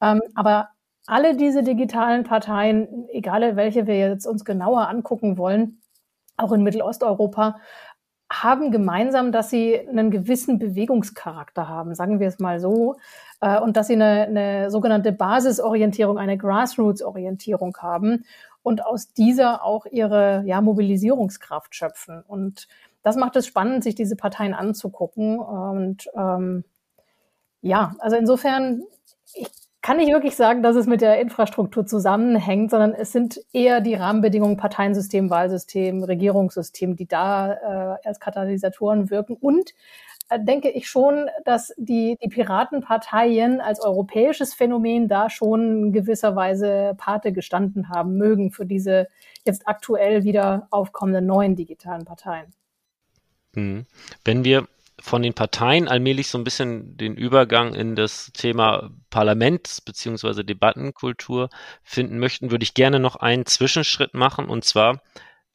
[0.00, 0.70] Ähm, aber
[1.06, 5.80] alle diese digitalen Parteien, egal welche wir jetzt uns genauer angucken wollen,
[6.36, 7.60] auch in Mittelosteuropa,
[8.30, 12.96] haben gemeinsam, dass sie einen gewissen Bewegungscharakter haben, sagen wir es mal so,
[13.40, 18.24] äh, und dass sie eine, eine sogenannte Basisorientierung, eine Grassroots-Orientierung haben
[18.62, 22.22] und aus dieser auch ihre ja, Mobilisierungskraft schöpfen.
[22.26, 22.66] Und
[23.02, 25.38] das macht es spannend, sich diese Parteien anzugucken.
[25.38, 26.64] Und ähm,
[27.60, 28.82] ja, also insofern,
[29.34, 29.48] ich
[29.82, 33.94] kann nicht wirklich sagen, dass es mit der Infrastruktur zusammenhängt, sondern es sind eher die
[33.94, 39.36] Rahmenbedingungen Parteiensystem, Wahlsystem, Regierungssystem, die da äh, als Katalysatoren wirken.
[39.36, 39.74] Und
[40.38, 46.94] denke ich schon, dass die, die Piratenparteien als europäisches Phänomen da schon in gewisser Weise
[46.96, 49.08] Pate gestanden haben mögen für diese
[49.44, 52.52] jetzt aktuell wieder aufkommenden neuen digitalen Parteien.
[53.54, 53.86] Hm.
[54.24, 54.66] Wenn wir
[54.98, 60.42] von den Parteien allmählich so ein bisschen den Übergang in das Thema Parlaments- bzw.
[60.42, 61.50] Debattenkultur
[61.82, 65.02] finden möchten, würde ich gerne noch einen Zwischenschritt machen und zwar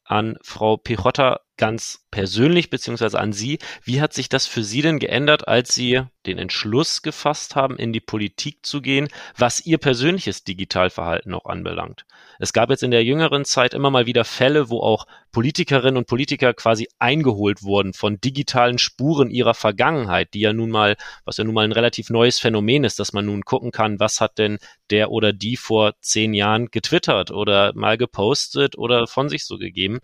[0.04, 3.60] an Frau Pichotta ganz persönlich beziehungsweise an Sie.
[3.84, 7.92] Wie hat sich das für Sie denn geändert, als Sie den Entschluss gefasst haben, in
[7.92, 9.06] die Politik zu gehen,
[9.38, 12.04] was Ihr persönliches Digitalverhalten auch anbelangt?
[12.40, 16.08] Es gab jetzt in der jüngeren Zeit immer mal wieder Fälle, wo auch Politikerinnen und
[16.08, 21.44] Politiker quasi eingeholt wurden von digitalen Spuren ihrer Vergangenheit, die ja nun mal, was ja
[21.44, 24.58] nun mal ein relativ neues Phänomen ist, dass man nun gucken kann, was hat denn
[24.90, 30.00] der oder die vor zehn Jahren getwittert oder mal gepostet oder von sich so gegeben.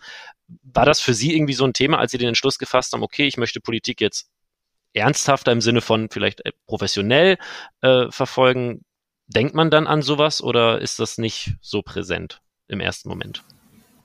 [0.62, 3.26] War das für Sie irgendwie so ein Thema, als Sie den Entschluss gefasst haben, okay,
[3.26, 4.28] ich möchte Politik jetzt
[4.94, 7.38] ernsthafter im Sinne von vielleicht äh, professionell
[7.82, 8.82] äh, verfolgen?
[9.26, 13.42] Denkt man dann an sowas oder ist das nicht so präsent im ersten Moment?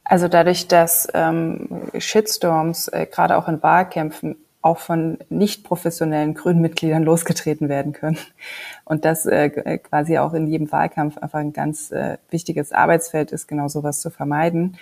[0.03, 7.03] Also dadurch, dass ähm, Shitstorms äh, gerade auch in Wahlkämpfen auch von nicht professionellen Grünmitgliedern
[7.03, 8.17] losgetreten werden können.
[8.85, 13.47] Und das äh, quasi auch in jedem Wahlkampf einfach ein ganz äh, wichtiges Arbeitsfeld ist,
[13.47, 14.77] genau sowas zu vermeiden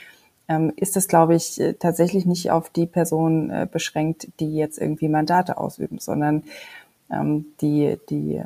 [0.76, 5.08] ist das, glaube ich, äh, tatsächlich nicht auf die Personen äh, beschränkt, die jetzt irgendwie
[5.08, 6.44] Mandate ausüben, sondern
[7.12, 8.42] ähm, die, die,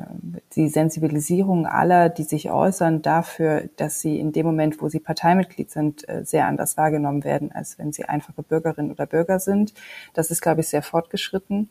[0.54, 5.70] die Sensibilisierung aller, die sich äußern dafür, dass sie in dem Moment, wo sie Parteimitglied
[5.70, 9.72] sind, äh, sehr anders wahrgenommen werden, als wenn sie einfache Bürgerinnen oder Bürger sind.
[10.14, 11.70] Das ist, glaube ich, sehr fortgeschritten.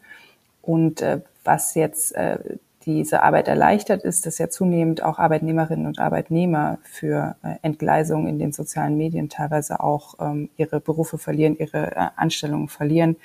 [0.62, 2.40] Und äh, was jetzt äh,
[2.86, 8.40] diese Arbeit erleichtert, ist, dass ja zunehmend auch Arbeitnehmerinnen und Arbeitnehmer für äh, Entgleisungen in
[8.40, 13.18] den sozialen Medien teilweise auch ähm, ihre Berufe verlieren, ihre äh, Anstellungen verlieren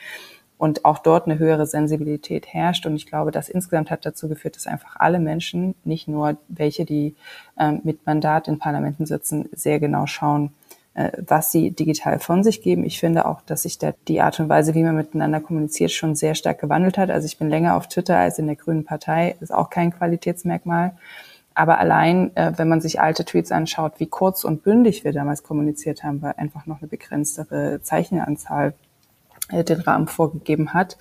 [0.61, 2.85] und auch dort eine höhere Sensibilität herrscht.
[2.85, 6.85] Und ich glaube, das insgesamt hat dazu geführt, dass einfach alle Menschen, nicht nur welche,
[6.85, 7.15] die
[7.59, 10.53] ähm, mit Mandat in Parlamenten sitzen, sehr genau schauen,
[10.95, 12.85] was sie digital von sich geben.
[12.85, 16.17] Ich finde auch, dass sich da die Art und Weise, wie man miteinander kommuniziert, schon
[16.17, 17.11] sehr stark gewandelt hat.
[17.11, 20.97] Also ich bin länger auf Twitter als in der Grünen Partei, ist auch kein Qualitätsmerkmal.
[21.55, 25.43] Aber allein, äh, wenn man sich alte Tweets anschaut, wie kurz und bündig wir damals
[25.43, 28.75] kommuniziert haben, weil einfach noch eine begrenztere Zeichenanzahl
[29.51, 30.97] äh, den Rahmen vorgegeben hat,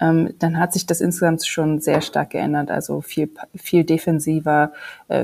[0.00, 2.70] ähm, dann hat sich das insgesamt schon sehr stark geändert.
[2.70, 4.72] Also viel, viel defensiver,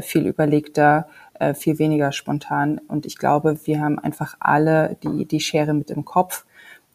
[0.03, 1.09] viel überlegter,
[1.41, 2.79] äh, viel weniger spontan.
[2.89, 6.45] Und ich glaube, wir haben einfach alle die, die Schere mit im Kopf,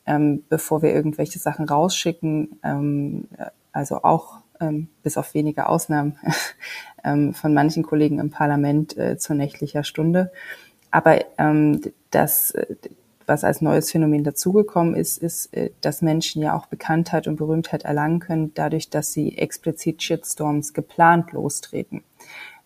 [0.05, 2.59] ähm, bevor wir irgendwelche Sachen rausschicken.
[2.63, 3.27] Ähm,
[3.71, 6.17] also auch ähm, bis auf wenige Ausnahmen
[7.03, 10.31] ähm, von manchen Kollegen im Parlament äh, zu nächtlicher Stunde.
[10.91, 12.75] Aber ähm, das, äh,
[13.25, 17.83] was als neues Phänomen dazugekommen ist, ist, äh, dass Menschen ja auch Bekanntheit und Berühmtheit
[17.83, 22.03] erlangen können, dadurch, dass sie explizit Shitstorms geplant lostreten.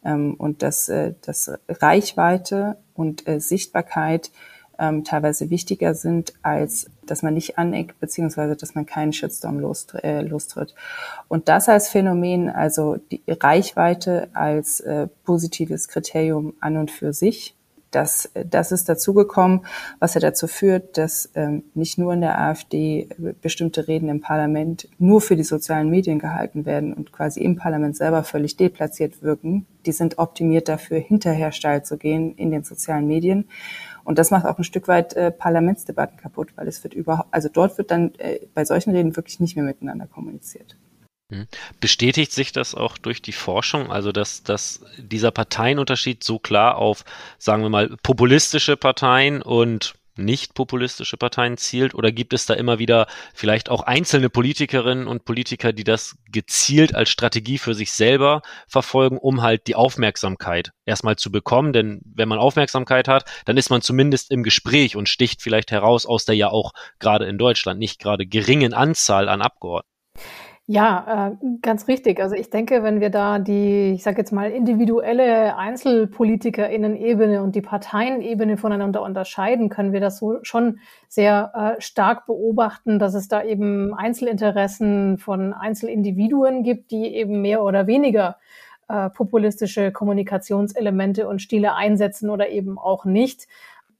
[0.05, 4.31] Ähm, und dass, äh, dass Reichweite und Sichtbarkeit
[4.79, 10.03] ähm, teilweise wichtiger sind, als dass man nicht aneckt, beziehungsweise dass man keinen Shitstorm lostritt.
[10.03, 10.73] Äh, lostritt.
[11.27, 17.54] Und das als Phänomen, also die Reichweite als äh, positives Kriterium an und für sich,
[17.95, 19.65] das, das ist dazugekommen,
[19.99, 23.07] was ja dazu führt, dass ähm, nicht nur in der AfD
[23.41, 27.95] bestimmte Reden im Parlament nur für die sozialen Medien gehalten werden und quasi im Parlament
[27.95, 29.65] selber völlig deplatziert wirken.
[29.85, 33.47] Die sind optimiert dafür, hinterher steil zu gehen in den sozialen Medien.
[34.03, 37.49] Und das macht auch ein Stück weit äh, Parlamentsdebatten kaputt, weil es wird überhaupt, also
[37.51, 40.77] dort wird dann äh, bei solchen Reden wirklich nicht mehr miteinander kommuniziert.
[41.79, 47.03] Bestätigt sich das auch durch die Forschung, also dass, dass dieser Parteienunterschied so klar auf,
[47.37, 51.93] sagen wir mal, populistische Parteien und nicht populistische Parteien zielt?
[51.93, 56.95] Oder gibt es da immer wieder vielleicht auch einzelne Politikerinnen und Politiker, die das gezielt
[56.95, 61.73] als Strategie für sich selber verfolgen, um halt die Aufmerksamkeit erstmal zu bekommen?
[61.73, 66.05] Denn wenn man Aufmerksamkeit hat, dann ist man zumindest im Gespräch und sticht vielleicht heraus
[66.05, 69.94] aus der ja auch gerade in Deutschland nicht gerade geringen Anzahl an Abgeordneten.
[70.67, 72.19] Ja, äh, ganz richtig.
[72.19, 77.61] Also ich denke, wenn wir da die, ich sage jetzt mal, individuelle Einzelpolitikerinnen-Ebene und die
[77.61, 83.43] Parteienebene voneinander unterscheiden, können wir das so schon sehr äh, stark beobachten, dass es da
[83.43, 88.37] eben Einzelinteressen von Einzelindividuen gibt, die eben mehr oder weniger
[88.87, 93.47] äh, populistische Kommunikationselemente und Stile einsetzen oder eben auch nicht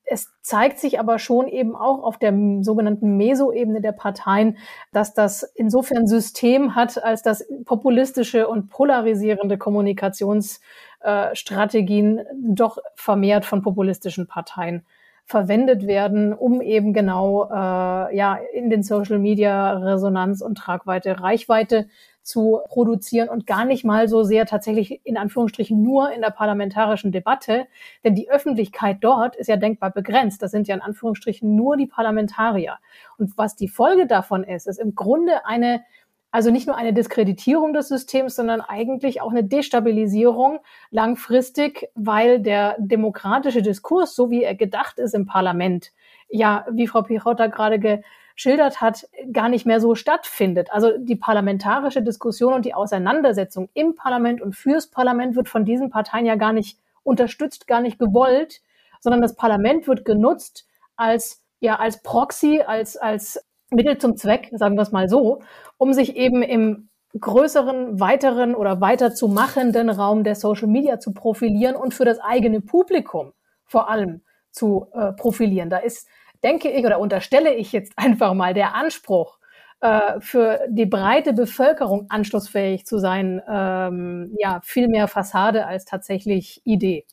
[0.05, 4.57] es zeigt sich aber schon eben auch auf der sogenannten Meso-Ebene der Parteien,
[4.91, 13.61] dass das insofern System hat, als dass populistische und polarisierende Kommunikationsstrategien äh, doch vermehrt von
[13.61, 14.85] populistischen Parteien
[15.25, 21.87] verwendet werden, um eben genau äh, ja in den Social Media Resonanz und Tragweite, Reichweite
[22.25, 27.11] zu produzieren und gar nicht mal so sehr tatsächlich in Anführungsstrichen nur in der parlamentarischen
[27.11, 27.67] Debatte,
[28.03, 30.41] denn die Öffentlichkeit dort ist ja denkbar begrenzt.
[30.41, 32.79] Das sind ja in Anführungsstrichen nur die Parlamentarier.
[33.17, 35.83] Und was die Folge davon ist, ist im Grunde eine
[36.31, 40.59] also nicht nur eine Diskreditierung des Systems, sondern eigentlich auch eine Destabilisierung
[40.91, 45.93] langfristig, weil der demokratische Diskurs, so wie er gedacht ist im Parlament,
[46.27, 48.01] ja, wie Frau Pichotta gerade
[48.35, 50.69] geschildert hat, gar nicht mehr so stattfindet.
[50.71, 55.89] Also die parlamentarische Diskussion und die Auseinandersetzung im Parlament und fürs Parlament wird von diesen
[55.89, 58.61] Parteien ja gar nicht unterstützt, gar nicht gewollt,
[58.99, 64.75] sondern das Parlament wird genutzt als ja als Proxy, als als Mittel zum Zweck, sagen
[64.75, 65.41] wir es mal so,
[65.77, 71.13] um sich eben im größeren, weiteren oder weiter zu machenden Raum der Social Media zu
[71.13, 73.31] profilieren und für das eigene Publikum
[73.63, 74.21] vor allem
[74.51, 75.69] zu äh, profilieren.
[75.69, 76.07] Da ist
[76.45, 79.39] denke ich oder unterstelle ich jetzt einfach mal der Anspruch,
[79.81, 86.61] äh, für die breite Bevölkerung anschlussfähig zu sein, ähm, ja, viel mehr Fassade als tatsächlich
[86.63, 87.05] Idee.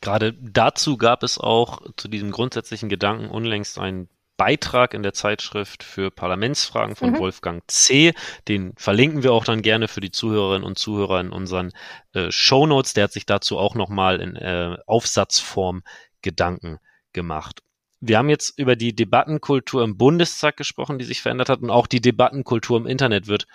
[0.00, 5.84] Gerade dazu gab es auch zu diesem grundsätzlichen Gedanken unlängst einen Beitrag in der Zeitschrift
[5.84, 7.18] für Parlamentsfragen von mhm.
[7.18, 8.12] Wolfgang C.
[8.48, 11.72] Den verlinken wir auch dann gerne für die Zuhörerinnen und Zuhörer in unseren
[12.14, 12.94] äh, Show Notes.
[12.94, 15.82] Der hat sich dazu auch nochmal in äh, Aufsatzform
[16.20, 16.78] Gedanken
[17.12, 17.63] gemacht
[18.06, 21.86] wir haben jetzt über die Debattenkultur im Bundestag gesprochen, die sich verändert hat und auch
[21.86, 23.46] die Debattenkultur im Internet wird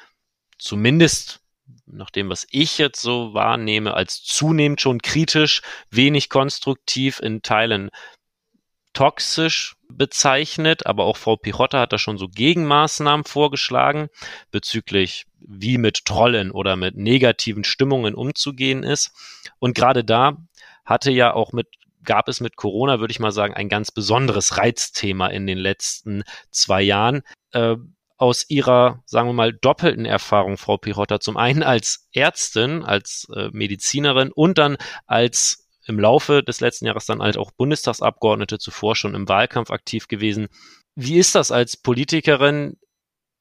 [0.58, 1.42] zumindest
[1.86, 7.90] nach dem, was ich jetzt so wahrnehme, als zunehmend schon kritisch, wenig konstruktiv, in Teilen
[8.94, 14.10] toxisch bezeichnet, aber auch Frau Pichotta hat da schon so Gegenmaßnahmen vorgeschlagen
[14.52, 19.12] bezüglich wie mit Trollen oder mit negativen Stimmungen umzugehen ist.
[19.60, 20.38] Und gerade da
[20.86, 21.68] hatte ja auch mit
[22.04, 26.23] gab es mit Corona, würde ich mal sagen, ein ganz besonderes Reizthema in den letzten
[26.52, 27.21] zwei Jahren.
[27.52, 27.76] Äh,
[28.17, 33.50] aus Ihrer, sagen wir mal, doppelten Erfahrung, Frau Pirotta, zum einen als Ärztin, als äh,
[33.54, 39.15] Medizinerin und dann als im Laufe des letzten Jahres dann halt auch Bundestagsabgeordnete zuvor schon
[39.15, 40.50] im Wahlkampf aktiv gewesen.
[40.96, 42.78] Wie ist das als Politikerin,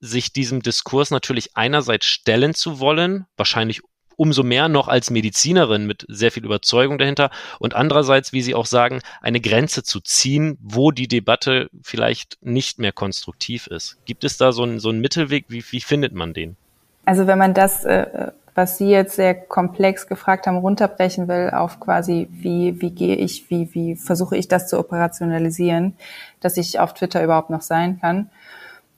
[0.01, 3.83] sich diesem Diskurs natürlich einerseits stellen zu wollen, wahrscheinlich
[4.19, 8.67] umso mehr noch als Medizinerin mit sehr viel Überzeugung dahinter und andererseits, wie Sie auch
[8.67, 13.97] sagen, eine Grenze zu ziehen, wo die Debatte vielleicht nicht mehr konstruktiv ist.
[14.05, 15.47] Gibt es da so einen, so einen Mittelweg?
[15.49, 16.57] Wie, wie findet man den?
[17.05, 21.79] Also wenn man das, äh, was Sie jetzt sehr komplex gefragt haben, runterbrechen will auf
[21.79, 25.95] quasi, wie, wie gehe ich, wie, wie versuche ich das zu operationalisieren,
[26.41, 28.31] dass ich auf Twitter überhaupt noch sein kann,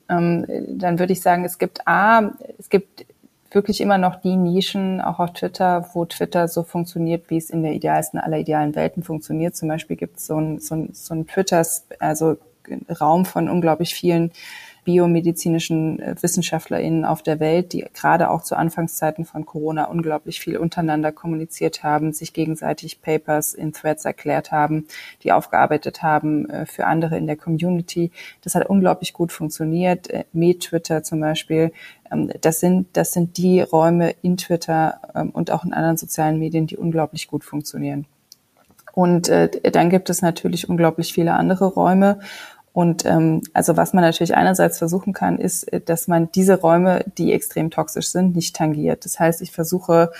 [0.09, 3.05] ähm, dann würde ich sagen, es gibt A, es gibt
[3.51, 7.63] wirklich immer noch die Nischen, auch auf Twitter, wo Twitter so funktioniert, wie es in
[7.63, 9.55] der idealsten aller idealen Welten funktioniert.
[9.55, 12.37] Zum Beispiel gibt es so ein, so ein, so ein Twitters, also
[12.99, 14.31] Raum von unglaublich vielen
[14.83, 20.57] biomedizinischen äh, WissenschaftlerInnen auf der Welt, die gerade auch zu Anfangszeiten von Corona unglaublich viel
[20.57, 24.87] untereinander kommuniziert haben, sich gegenseitig Papers in Threads erklärt haben,
[25.23, 28.11] die aufgearbeitet haben äh, für andere in der Community.
[28.43, 30.09] Das hat unglaublich gut funktioniert.
[30.09, 31.71] Äh, Med Twitter zum Beispiel.
[32.11, 36.39] Ähm, das sind, das sind die Räume in Twitter ähm, und auch in anderen sozialen
[36.39, 38.05] Medien, die unglaublich gut funktionieren.
[38.93, 42.19] Und äh, dann gibt es natürlich unglaublich viele andere Räume.
[42.73, 47.03] Und ähm, also was man natürlich einerseits versuchen kann, ist, äh, dass man diese Räume,
[47.17, 49.03] die extrem toxisch sind, nicht tangiert.
[49.03, 50.11] Das heißt, ich versuche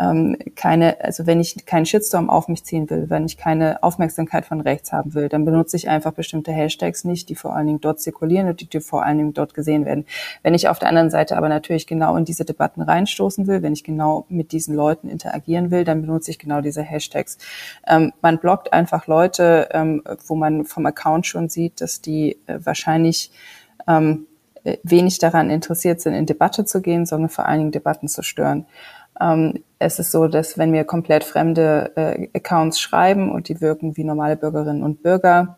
[0.00, 4.46] ähm, keine, also wenn ich keinen Shitstorm auf mich ziehen will, wenn ich keine Aufmerksamkeit
[4.46, 7.80] von rechts haben will, dann benutze ich einfach bestimmte Hashtags nicht, die vor allen Dingen
[7.80, 10.06] dort zirkulieren und die, die vor allen Dingen dort gesehen werden.
[10.42, 13.72] Wenn ich auf der anderen Seite aber natürlich genau in diese Debatten reinstoßen will, wenn
[13.72, 17.38] ich genau mit diesen Leuten interagieren will, dann benutze ich genau diese Hashtags.
[17.86, 22.58] Ähm, man blockt einfach Leute, ähm, wo man vom Account schon sieht, dass die äh,
[22.62, 23.32] wahrscheinlich
[23.86, 24.26] ähm,
[24.64, 28.22] äh, wenig daran interessiert sind, in Debatte zu gehen, sondern vor allen Dingen Debatten zu
[28.22, 28.66] stören.
[29.20, 33.96] Ähm, es ist so, dass wenn wir komplett fremde äh, Accounts schreiben und die wirken
[33.96, 35.56] wie normale Bürgerinnen und Bürger,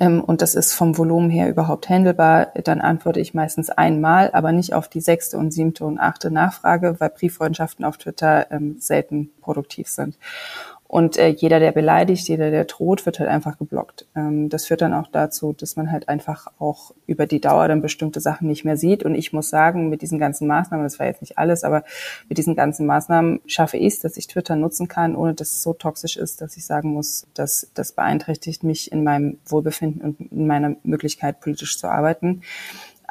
[0.00, 4.52] ähm, und das ist vom Volumen her überhaupt handelbar, dann antworte ich meistens einmal, aber
[4.52, 9.30] nicht auf die sechste und siebte und achte Nachfrage, weil Brieffreundschaften auf Twitter ähm, selten
[9.40, 10.18] produktiv sind.
[10.92, 14.04] Und äh, jeder, der beleidigt, jeder, der droht, wird halt einfach geblockt.
[14.14, 17.80] Ähm, das führt dann auch dazu, dass man halt einfach auch über die Dauer dann
[17.80, 19.02] bestimmte Sachen nicht mehr sieht.
[19.02, 21.82] Und ich muss sagen, mit diesen ganzen Maßnahmen, das war jetzt nicht alles, aber
[22.28, 25.62] mit diesen ganzen Maßnahmen schaffe ich es, dass ich Twitter nutzen kann, ohne dass es
[25.62, 30.30] so toxisch ist, dass ich sagen muss, dass das beeinträchtigt mich in meinem Wohlbefinden und
[30.30, 32.42] in meiner Möglichkeit, politisch zu arbeiten.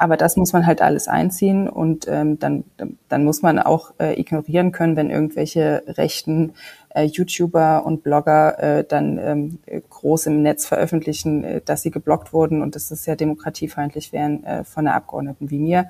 [0.02, 2.64] Aber das muss man halt alles einziehen und ähm, dann,
[3.08, 6.54] dann muss man auch äh, ignorieren können, wenn irgendwelche rechten
[6.94, 12.32] äh, YouTuber und Blogger äh, dann ähm, groß im Netz veröffentlichen, äh, dass sie geblockt
[12.32, 15.88] wurden und dass das sehr demokratiefeindlich wären äh, von der Abgeordneten wie mir.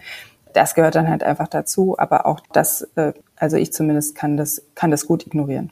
[0.53, 4.63] Das gehört dann halt einfach dazu, aber auch das, äh, also ich zumindest kann das,
[4.75, 5.71] kann das gut ignorieren.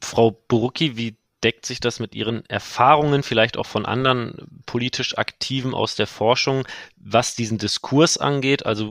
[0.00, 5.74] Frau Burucki, wie deckt sich das mit Ihren Erfahrungen, vielleicht auch von anderen politisch Aktiven
[5.74, 6.66] aus der Forschung,
[6.96, 8.64] was diesen Diskurs angeht?
[8.64, 8.90] Also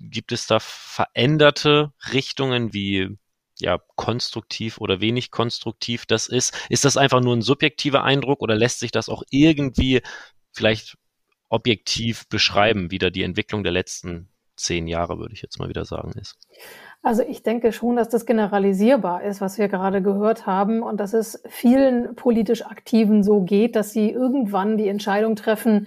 [0.00, 3.18] gibt es da veränderte Richtungen, wie
[3.60, 6.54] ja, konstruktiv oder wenig konstruktiv das ist?
[6.68, 10.02] Ist das einfach nur ein subjektiver Eindruck oder lässt sich das auch irgendwie
[10.52, 10.96] vielleicht
[11.48, 15.84] objektiv beschreiben, wie da die Entwicklung der letzten zehn Jahre, würde ich jetzt mal wieder
[15.84, 16.36] sagen, ist?
[17.02, 21.14] Also ich denke schon, dass das generalisierbar ist, was wir gerade gehört haben und dass
[21.14, 25.86] es vielen politisch Aktiven so geht, dass sie irgendwann die Entscheidung treffen,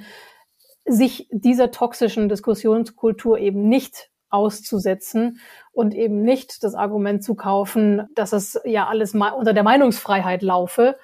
[0.85, 5.39] sich dieser toxischen Diskussionskultur eben nicht auszusetzen
[5.71, 10.97] und eben nicht das Argument zu kaufen, dass es ja alles unter der Meinungsfreiheit laufe,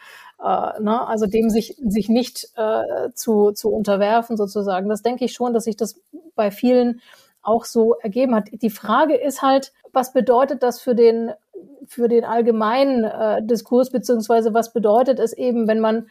[0.44, 1.08] äh, ne?
[1.08, 4.90] also dem sich, sich nicht äh, zu, zu unterwerfen sozusagen.
[4.90, 6.00] Das denke ich schon, dass sich das
[6.36, 7.02] bei vielen
[7.42, 8.50] auch so ergeben hat.
[8.52, 11.32] Die Frage ist halt, was bedeutet das für den,
[11.86, 16.10] für den allgemeinen äh, Diskurs, beziehungsweise was bedeutet es eben, wenn man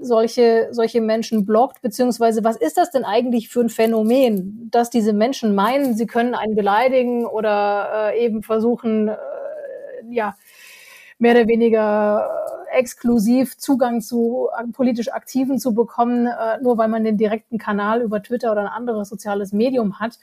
[0.00, 5.12] solche, solche Menschen blockt, beziehungsweise was ist das denn eigentlich für ein Phänomen, dass diese
[5.12, 9.16] Menschen meinen, sie können einen beleidigen oder äh, eben versuchen, äh,
[10.10, 10.36] ja,
[11.18, 12.28] mehr oder weniger
[12.70, 18.02] exklusiv Zugang zu äh, politisch Aktiven zu bekommen, äh, nur weil man den direkten Kanal
[18.02, 20.18] über Twitter oder ein anderes soziales Medium hat.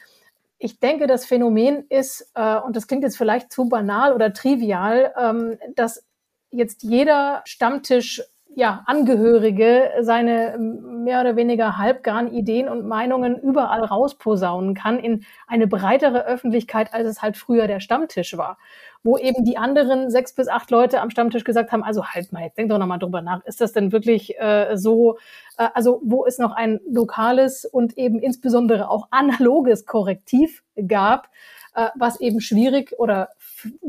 [0.58, 5.14] Ich denke, das Phänomen ist, äh, und das klingt jetzt vielleicht zu banal oder trivial,
[5.20, 6.06] ähm, dass
[6.52, 8.24] jetzt jeder Stammtisch
[8.54, 15.68] ja, Angehörige seine mehr oder weniger halbgarn Ideen und Meinungen überall rausposaunen kann in eine
[15.68, 18.58] breitere Öffentlichkeit, als es halt früher der Stammtisch war.
[19.04, 22.44] Wo eben die anderen sechs bis acht Leute am Stammtisch gesagt haben, also halt mal,
[22.44, 25.18] jetzt denk doch nochmal drüber nach, ist das denn wirklich äh, so,
[25.58, 31.30] äh, also wo es noch ein lokales und eben insbesondere auch analoges Korrektiv gab,
[31.76, 33.30] äh, was eben schwierig oder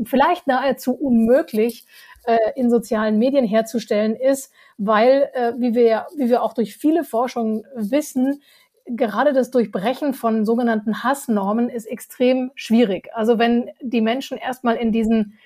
[0.03, 1.85] vielleicht nahezu unmöglich
[2.27, 7.05] äh, in sozialen Medien herzustellen ist, weil, äh, wie, wir, wie wir auch durch viele
[7.05, 8.41] Forschungen wissen,
[8.85, 13.09] gerade das Durchbrechen von sogenannten Hassnormen ist extrem schwierig.
[13.13, 15.37] Also wenn die Menschen erstmal in diesen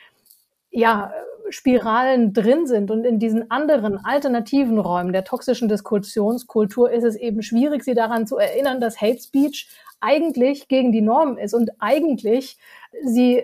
[0.72, 1.14] ja,
[1.50, 7.44] Spiralen drin sind und in diesen anderen alternativen Räumen der toxischen Diskussionskultur ist es eben
[7.44, 9.70] schwierig, sie daran zu erinnern, dass Hate Speech
[10.00, 12.58] eigentlich gegen die Norm ist und eigentlich
[13.04, 13.44] sie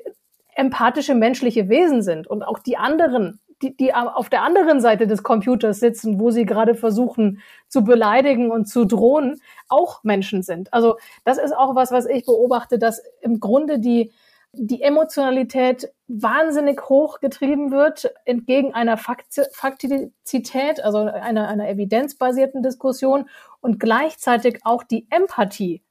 [0.58, 5.24] empathische menschliche Wesen sind und auch die anderen die, die auf der anderen Seite des
[5.24, 10.72] Computers sitzen, wo sie gerade versuchen zu beleidigen und zu drohen, auch Menschen sind.
[10.74, 14.12] Also das ist auch was, was ich beobachte, dass im Grunde die,
[14.54, 23.28] die Emotionalität wahnsinnig hoch getrieben wird, entgegen einer Faktizität, also einer, einer evidenzbasierten Diskussion
[23.60, 25.82] und gleichzeitig auch die Empathie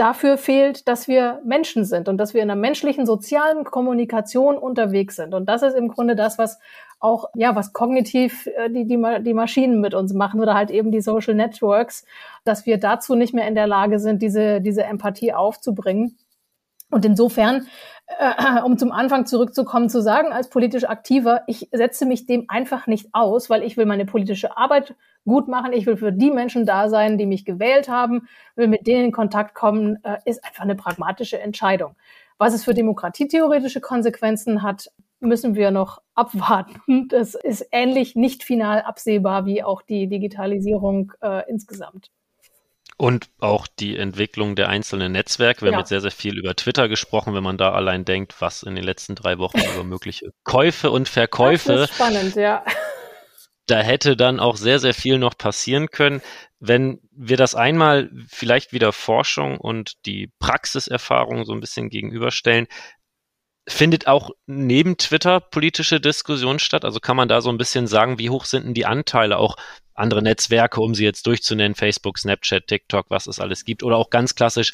[0.00, 5.16] dafür fehlt, dass wir Menschen sind und dass wir in einer menschlichen sozialen Kommunikation unterwegs
[5.16, 5.34] sind.
[5.34, 6.58] Und das ist im Grunde das, was
[7.00, 10.90] auch, ja, was kognitiv äh, die, die, die Maschinen mit uns machen oder halt eben
[10.90, 12.04] die Social Networks,
[12.44, 16.16] dass wir dazu nicht mehr in der Lage sind, diese, diese Empathie aufzubringen.
[16.90, 17.66] Und insofern,
[18.18, 22.86] äh, um zum Anfang zurückzukommen, zu sagen, als politisch Aktiver, ich setze mich dem einfach
[22.86, 25.72] nicht aus, weil ich will meine politische Arbeit gut machen.
[25.72, 29.12] Ich will für die Menschen da sein, die mich gewählt haben, will mit denen in
[29.12, 31.94] Kontakt kommen, äh, ist einfach eine pragmatische Entscheidung.
[32.38, 37.08] Was es für demokratietheoretische Konsequenzen hat, müssen wir noch abwarten.
[37.08, 42.10] Das ist ähnlich nicht final absehbar wie auch die Digitalisierung äh, insgesamt.
[43.00, 45.62] Und auch die Entwicklung der einzelnen Netzwerke.
[45.62, 45.72] Wir ja.
[45.72, 48.74] haben jetzt sehr, sehr viel über Twitter gesprochen, wenn man da allein denkt, was in
[48.74, 51.72] den letzten drei Wochen über mögliche Käufe und Verkäufe.
[51.72, 52.62] Das ist spannend, ja
[53.70, 56.20] da hätte dann auch sehr, sehr viel noch passieren können.
[56.58, 62.66] Wenn wir das einmal vielleicht wieder Forschung und die Praxiserfahrung so ein bisschen gegenüberstellen,
[63.72, 66.84] findet auch neben Twitter politische Diskussion statt?
[66.84, 69.56] Also kann man da so ein bisschen sagen, wie hoch sind denn die Anteile auch
[69.94, 74.10] andere Netzwerke, um sie jetzt durchzunennen, Facebook, Snapchat, TikTok, was es alles gibt, oder auch
[74.10, 74.72] ganz klassisch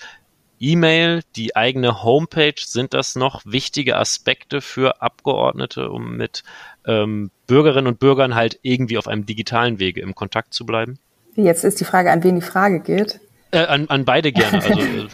[0.58, 6.44] E-Mail, die eigene Homepage, sind das noch wichtige Aspekte für Abgeordnete, um mit
[6.86, 10.98] ähm, Bürgerinnen und Bürgern halt irgendwie auf einem digitalen Wege im Kontakt zu bleiben?
[11.34, 13.20] Jetzt ist die Frage, an wen die Frage geht.
[13.50, 14.62] Äh, an, an beide gerne.
[14.62, 14.80] Also,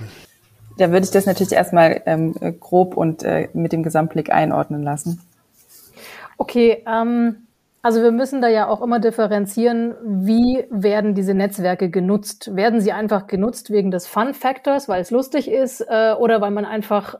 [0.78, 5.20] da würde ich das natürlich erstmal ähm, grob und äh, mit dem Gesamtblick einordnen lassen.
[6.38, 7.46] Okay, ähm,
[7.82, 12.54] also wir müssen da ja auch immer differenzieren, wie werden diese Netzwerke genutzt?
[12.54, 16.52] Werden sie einfach genutzt wegen des Fun Factors, weil es lustig ist, äh, oder weil
[16.52, 17.16] man einfach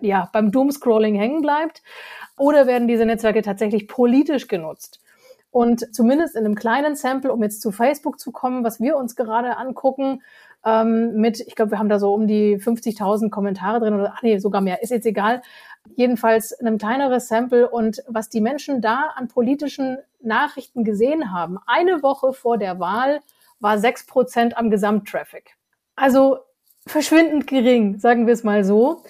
[0.00, 1.82] ja beim Doomscrolling hängen bleibt?
[2.36, 5.00] Oder werden diese Netzwerke tatsächlich politisch genutzt?
[5.50, 9.16] Und zumindest in einem kleinen Sample, um jetzt zu Facebook zu kommen, was wir uns
[9.16, 10.22] gerade angucken,
[10.64, 14.22] ähm, mit, ich glaube, wir haben da so um die 50.000 Kommentare drin oder, ach
[14.22, 15.42] nee, sogar mehr, ist jetzt egal.
[15.96, 22.02] Jedenfalls einem kleineres Sample und was die Menschen da an politischen Nachrichten gesehen haben, eine
[22.02, 23.20] Woche vor der Wahl
[23.60, 25.56] war sechs Prozent am Gesamttraffic.
[25.96, 26.38] Also
[26.86, 29.02] verschwindend gering, sagen wir es mal so.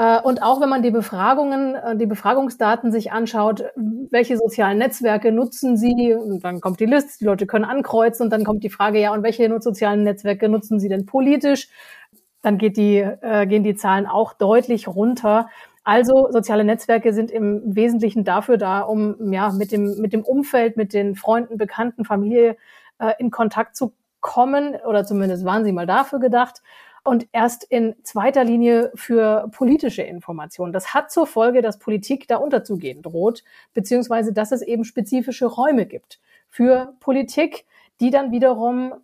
[0.00, 5.30] Äh, und auch wenn man die Befragungen, äh, die Befragungsdaten sich anschaut, welche sozialen Netzwerke
[5.30, 6.14] nutzen Sie?
[6.14, 9.12] Und dann kommt die Liste, die Leute können ankreuzen und dann kommt die Frage, ja,
[9.12, 11.68] und welche sozialen Netzwerke nutzen Sie denn politisch?
[12.40, 15.50] Dann geht die, äh, gehen die Zahlen auch deutlich runter.
[15.84, 20.78] Also soziale Netzwerke sind im Wesentlichen dafür da, um ja mit dem mit dem Umfeld,
[20.78, 22.56] mit den Freunden, Bekannten, Familie
[22.98, 26.62] äh, in Kontakt zu kommen oder zumindest waren sie mal dafür gedacht
[27.04, 30.72] und erst in zweiter Linie für politische Informationen.
[30.72, 33.42] Das hat zur Folge, dass Politik da unterzugehen droht,
[33.74, 37.64] beziehungsweise dass es eben spezifische Räume gibt für Politik,
[38.00, 38.94] die dann wiederum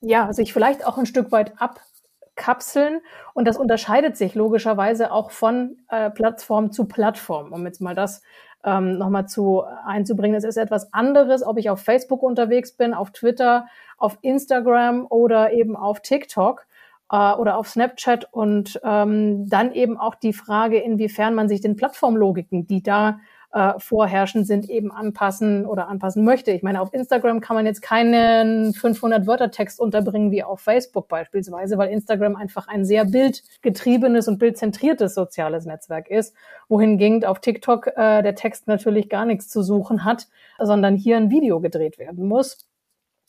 [0.00, 3.00] ja, sich vielleicht auch ein Stück weit abkapseln.
[3.34, 8.22] Und das unterscheidet sich logischerweise auch von äh, Plattform zu Plattform, um jetzt mal das
[8.64, 10.36] ähm, nochmal zu einzubringen.
[10.36, 15.52] Es ist etwas anderes, ob ich auf Facebook unterwegs bin, auf Twitter, auf Instagram oder
[15.52, 16.66] eben auf TikTok
[17.10, 21.76] äh, oder auf Snapchat und ähm, dann eben auch die Frage, inwiefern man sich den
[21.76, 23.18] Plattformlogiken, die da
[23.52, 26.50] äh, vorherrschen sind, eben anpassen oder anpassen möchte.
[26.50, 31.08] Ich meine, auf Instagram kann man jetzt keinen 500 Wörter Text unterbringen wie auf Facebook
[31.08, 36.34] beispielsweise, weil Instagram einfach ein sehr bildgetriebenes und bildzentriertes soziales Netzwerk ist,
[36.68, 40.28] wohingegen auf TikTok äh, der Text natürlich gar nichts zu suchen hat,
[40.58, 42.67] sondern hier ein Video gedreht werden muss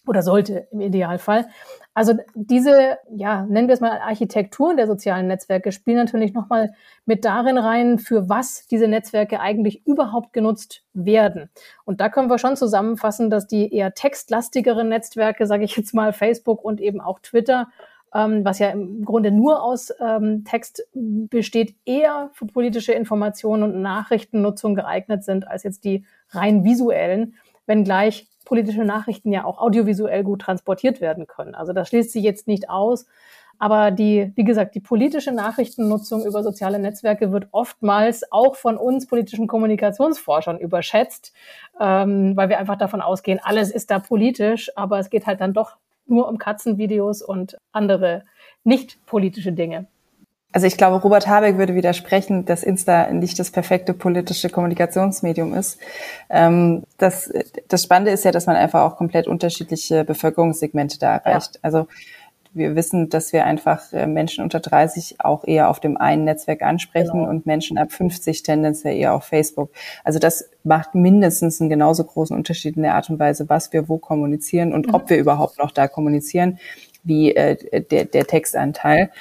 [0.09, 1.47] oder sollte im Idealfall.
[1.93, 6.73] Also diese, ja, nennen wir es mal Architekturen der sozialen Netzwerke spielen natürlich nochmal
[7.05, 11.49] mit darin rein, für was diese Netzwerke eigentlich überhaupt genutzt werden.
[11.85, 16.11] Und da können wir schon zusammenfassen, dass die eher textlastigeren Netzwerke, sage ich jetzt mal
[16.11, 17.67] Facebook und eben auch Twitter,
[18.13, 23.81] ähm, was ja im Grunde nur aus ähm, Text besteht, eher für politische Informationen und
[23.81, 27.35] Nachrichtennutzung geeignet sind als jetzt die rein visuellen,
[27.67, 31.53] wenngleich politische Nachrichten ja auch audiovisuell gut transportiert werden können.
[31.53, 33.05] Also das schließt sich jetzt nicht aus.
[33.59, 39.05] Aber die, wie gesagt, die politische Nachrichtennutzung über soziale Netzwerke wird oftmals auch von uns
[39.05, 41.33] politischen Kommunikationsforschern überschätzt,
[41.79, 45.53] ähm, weil wir einfach davon ausgehen, alles ist da politisch, aber es geht halt dann
[45.53, 45.77] doch
[46.07, 48.23] nur um Katzenvideos und andere
[48.63, 49.85] nicht politische Dinge.
[50.51, 55.77] Also ich glaube, Robert Habeck würde widersprechen, dass Insta nicht das perfekte politische Kommunikationsmedium ist.
[56.29, 57.31] Ähm, das,
[57.67, 61.55] das Spannende ist ja, dass man einfach auch komplett unterschiedliche Bevölkerungssegmente da erreicht.
[61.55, 61.59] Ja.
[61.61, 61.87] Also
[62.53, 66.63] wir wissen, dass wir einfach äh, Menschen unter 30 auch eher auf dem einen Netzwerk
[66.63, 67.29] ansprechen genau.
[67.29, 69.69] und Menschen ab 50 tendenziell eher auf Facebook.
[70.03, 73.87] Also das macht mindestens einen genauso großen Unterschied in der Art und Weise, was wir
[73.87, 74.95] wo kommunizieren und mhm.
[74.95, 76.57] ob wir überhaupt noch da kommunizieren,
[77.03, 79.11] wie äh, der, der Textanteil.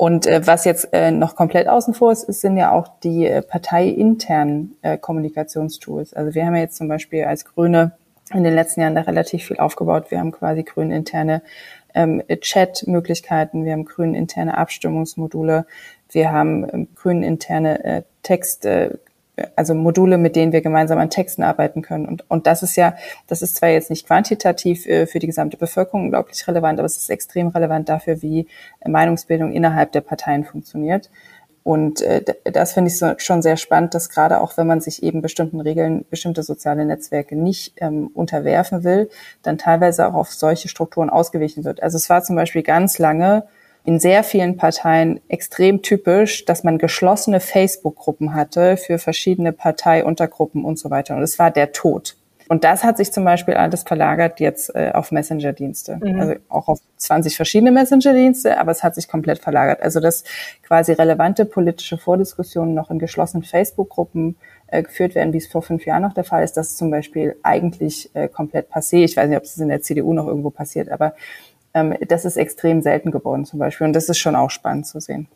[0.00, 3.26] Und äh, was jetzt äh, noch komplett außen vor ist, ist sind ja auch die
[3.26, 6.14] äh, parteiinternen äh, Kommunikationstools.
[6.14, 7.92] Also wir haben ja jetzt zum Beispiel als Grüne
[8.32, 10.10] in den letzten Jahren da relativ viel aufgebaut.
[10.10, 11.42] Wir haben quasi grüne interne
[11.92, 15.66] ähm, Chat-Möglichkeiten, wir haben grüne interne Abstimmungsmodule,
[16.10, 18.96] wir haben ähm, grüne interne äh, Text, äh,
[19.56, 22.06] also Module, mit denen wir gemeinsam an Texten arbeiten können.
[22.06, 22.94] Und, und das ist ja,
[23.26, 26.96] das ist zwar jetzt nicht quantitativ äh, für die gesamte Bevölkerung unglaublich relevant, aber es
[26.96, 28.46] ist extrem relevant dafür, wie
[28.86, 31.10] Meinungsbildung innerhalb der Parteien funktioniert.
[31.62, 35.02] Und äh, das finde ich so, schon sehr spannend, dass gerade auch wenn man sich
[35.02, 39.10] eben bestimmten Regeln, bestimmte soziale Netzwerke nicht ähm, unterwerfen will,
[39.42, 41.82] dann teilweise auch auf solche Strukturen ausgewichen wird.
[41.82, 43.44] Also es war zum Beispiel ganz lange
[43.84, 50.78] in sehr vielen Parteien extrem typisch, dass man geschlossene Facebook-Gruppen hatte für verschiedene Parteiuntergruppen und
[50.78, 51.16] so weiter.
[51.16, 52.16] Und es war der Tod.
[52.50, 56.00] Und das hat sich zum Beispiel alles verlagert jetzt äh, auf Messenger-Dienste.
[56.02, 56.20] Mhm.
[56.20, 59.80] Also auch auf 20 verschiedene Messenger-Dienste, aber es hat sich komplett verlagert.
[59.82, 60.24] Also dass
[60.64, 64.34] quasi relevante politische Vordiskussionen noch in geschlossenen Facebook-Gruppen
[64.66, 66.90] äh, geführt werden, wie es vor fünf Jahren noch der Fall ist, das ist zum
[66.90, 69.04] Beispiel eigentlich äh, komplett passé.
[69.04, 71.14] Ich weiß nicht, ob es in der CDU noch irgendwo passiert, aber
[71.72, 73.86] das ist extrem selten geworden zum Beispiel.
[73.86, 75.28] Und das ist schon auch spannend zu sehen.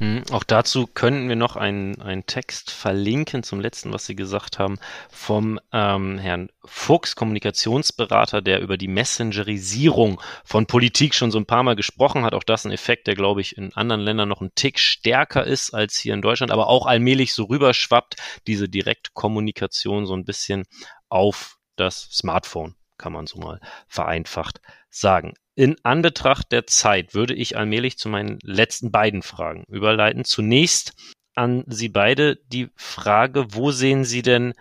[0.00, 4.58] Hm, auch dazu könnten wir noch einen, einen Text verlinken zum letzten, was Sie gesagt
[4.58, 11.46] haben, vom ähm, Herrn Fuchs, Kommunikationsberater, der über die Messengerisierung von Politik schon so ein
[11.46, 12.34] paar Mal gesprochen hat.
[12.34, 15.72] Auch das ein Effekt, der, glaube ich, in anderen Ländern noch ein Tick stärker ist
[15.72, 18.16] als hier in Deutschland, aber auch allmählich so rüberschwappt,
[18.48, 20.64] diese Direktkommunikation so ein bisschen
[21.08, 25.34] auf das Smartphone, kann man so mal vereinfacht sagen.
[25.54, 30.24] In Anbetracht der Zeit würde ich allmählich zu meinen letzten beiden Fragen überleiten.
[30.24, 30.94] Zunächst
[31.34, 34.54] an Sie beide die Frage, wo sehen Sie denn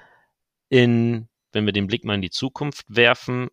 [0.70, 3.50] in, wenn wir den Blick mal in die Zukunft werfen,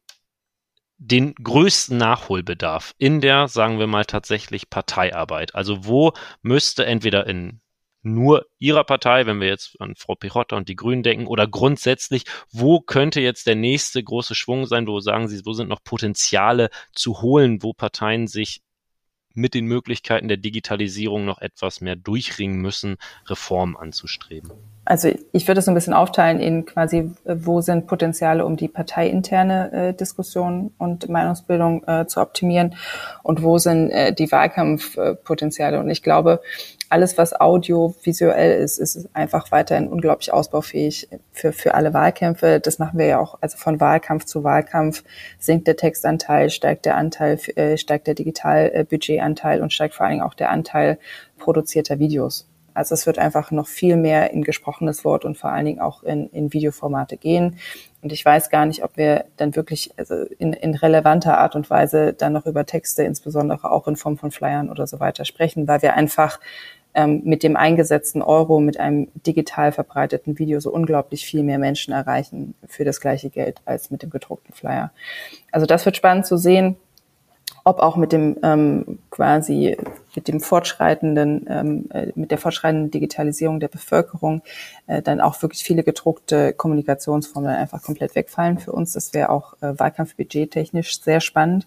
[0.98, 5.54] den größten Nachholbedarf in der, sagen wir mal, tatsächlich Parteiarbeit?
[5.54, 6.12] Also wo
[6.42, 7.60] müsste entweder in
[8.02, 12.24] nur Ihrer Partei, wenn wir jetzt an Frau Pirotta und die Grünen denken, oder grundsätzlich,
[12.50, 16.70] wo könnte jetzt der nächste große Schwung sein, wo sagen Sie, wo sind noch Potenziale
[16.92, 18.62] zu holen, wo Parteien sich
[19.34, 22.96] mit den Möglichkeiten der Digitalisierung noch etwas mehr durchringen müssen,
[23.26, 24.50] Reformen anzustreben?
[24.84, 28.68] Also ich würde es so ein bisschen aufteilen in quasi, wo sind Potenziale, um die
[28.68, 32.74] parteiinterne äh, Diskussion und Meinungsbildung äh, zu optimieren
[33.22, 35.78] und wo sind äh, die Wahlkampfpotenziale.
[35.78, 36.40] Und ich glaube,
[36.90, 42.58] alles, was audiovisuell ist, ist einfach weiterhin unglaublich ausbaufähig für, für alle Wahlkämpfe.
[42.58, 45.04] Das machen wir ja auch, also von Wahlkampf zu Wahlkampf
[45.38, 50.26] sinkt der Textanteil, steigt der Anteil, äh, steigt der Digitalbudgetanteil und steigt vor allen Dingen
[50.26, 50.98] auch der Anteil
[51.38, 52.48] produzierter Videos.
[52.74, 56.02] Also es wird einfach noch viel mehr in gesprochenes Wort und vor allen Dingen auch
[56.02, 57.58] in, in Videoformate gehen.
[58.02, 61.68] Und ich weiß gar nicht, ob wir dann wirklich also in, in relevanter Art und
[61.68, 65.68] Weise dann noch über Texte, insbesondere auch in Form von Flyern oder so weiter sprechen,
[65.68, 66.40] weil wir einfach
[66.94, 71.92] ähm, mit dem eingesetzten Euro, mit einem digital verbreiteten Video so unglaublich viel mehr Menschen
[71.92, 74.90] erreichen für das gleiche Geld als mit dem gedruckten Flyer.
[75.52, 76.76] Also das wird spannend zu sehen,
[77.64, 79.76] ob auch mit dem ähm, quasi
[80.16, 84.42] mit dem fortschreitenden, ähm, äh, mit der fortschreitenden Digitalisierung der Bevölkerung
[84.86, 88.92] äh, dann auch wirklich viele gedruckte Kommunikationsformen einfach komplett wegfallen für uns.
[88.92, 91.66] Das wäre auch äh, wahlkampfbudgettechnisch sehr spannend.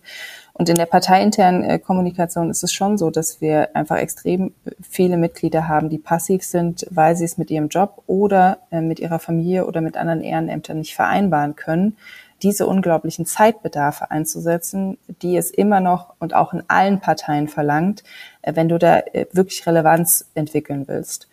[0.53, 5.17] Und in der parteiinternen äh, Kommunikation ist es schon so, dass wir einfach extrem viele
[5.17, 9.19] Mitglieder haben, die passiv sind, weil sie es mit ihrem Job oder äh, mit ihrer
[9.19, 11.97] Familie oder mit anderen Ehrenämtern nicht vereinbaren können
[12.44, 18.04] diese unglaublichen Zeitbedarfe einzusetzen, die es immer noch und auch in allen Parteien verlangt,
[18.41, 21.30] äh, wenn du da äh, wirklich Relevanz entwickeln willst.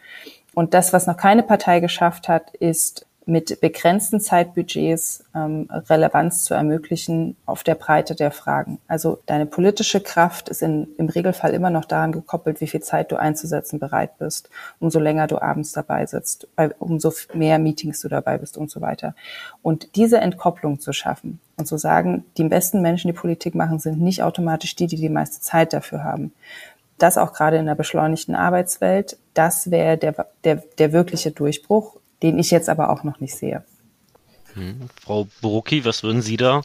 [0.54, 6.54] Und das, was noch keine Partei geschafft hat, ist mit begrenzten Zeitbudgets ähm, Relevanz zu
[6.54, 8.80] ermöglichen auf der Breite der Fragen.
[8.88, 13.12] Also deine politische Kraft ist in, im Regelfall immer noch daran gekoppelt, wie viel Zeit
[13.12, 14.50] du einzusetzen bereit bist.
[14.80, 16.48] Umso länger du abends dabei sitzt,
[16.80, 19.14] umso mehr Meetings du dabei bist und so weiter.
[19.62, 24.00] Und diese Entkopplung zu schaffen und zu sagen, die besten Menschen, die Politik machen, sind
[24.00, 26.32] nicht automatisch die, die die meiste Zeit dafür haben.
[26.98, 32.38] Das auch gerade in der beschleunigten Arbeitswelt, das wäre der, der, der wirkliche Durchbruch den
[32.38, 33.64] ich jetzt aber auch noch nicht sehe.
[34.54, 34.88] Hm.
[35.00, 36.62] Frau Brucki, was würden Sie da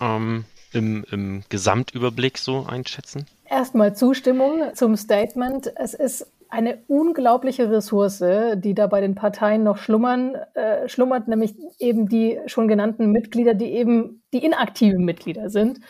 [0.00, 3.26] ähm, im, im Gesamtüberblick so einschätzen?
[3.48, 5.72] Erstmal Zustimmung zum Statement.
[5.76, 8.22] Es ist eine unglaubliche Ressource,
[8.56, 13.54] die da bei den Parteien noch schlummern, äh, schlummert, nämlich eben die schon genannten Mitglieder,
[13.54, 15.80] die eben die inaktiven Mitglieder sind.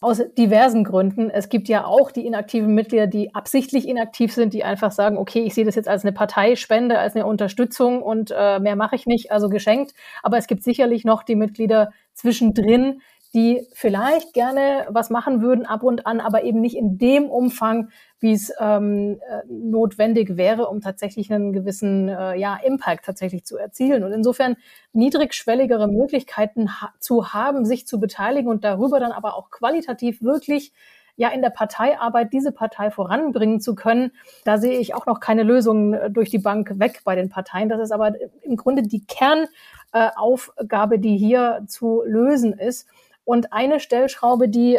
[0.00, 1.28] Aus diversen Gründen.
[1.28, 5.40] Es gibt ja auch die inaktiven Mitglieder, die absichtlich inaktiv sind, die einfach sagen, okay,
[5.40, 9.06] ich sehe das jetzt als eine Parteispende, als eine Unterstützung und äh, mehr mache ich
[9.06, 9.94] nicht, also geschenkt.
[10.22, 13.00] Aber es gibt sicherlich noch die Mitglieder zwischendrin,
[13.34, 17.90] die vielleicht gerne was machen würden ab und an, aber eben nicht in dem Umfang,
[18.20, 23.58] wie es ähm, äh, notwendig wäre, um tatsächlich einen gewissen äh, ja, Impact tatsächlich zu
[23.58, 24.02] erzielen.
[24.02, 24.56] Und insofern
[24.92, 30.72] niedrigschwelligere Möglichkeiten ha zu haben, sich zu beteiligen und darüber dann aber auch qualitativ wirklich
[31.16, 34.12] ja in der Parteiarbeit diese Partei voranbringen zu können.
[34.44, 37.68] Da sehe ich auch noch keine Lösungen äh, durch die Bank weg bei den Parteien.
[37.68, 42.88] Das ist aber im Grunde die Kernaufgabe, die hier zu lösen ist.
[43.28, 44.78] Und eine Stellschraube, die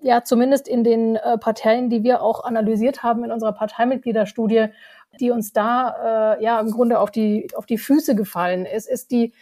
[0.00, 4.68] ja zumindest in den äh, Parteien, die wir auch analysiert haben in unserer Parteimitgliederstudie,
[5.20, 9.10] die uns da äh, ja im Grunde auf die, auf die Füße gefallen ist, ist
[9.10, 9.34] die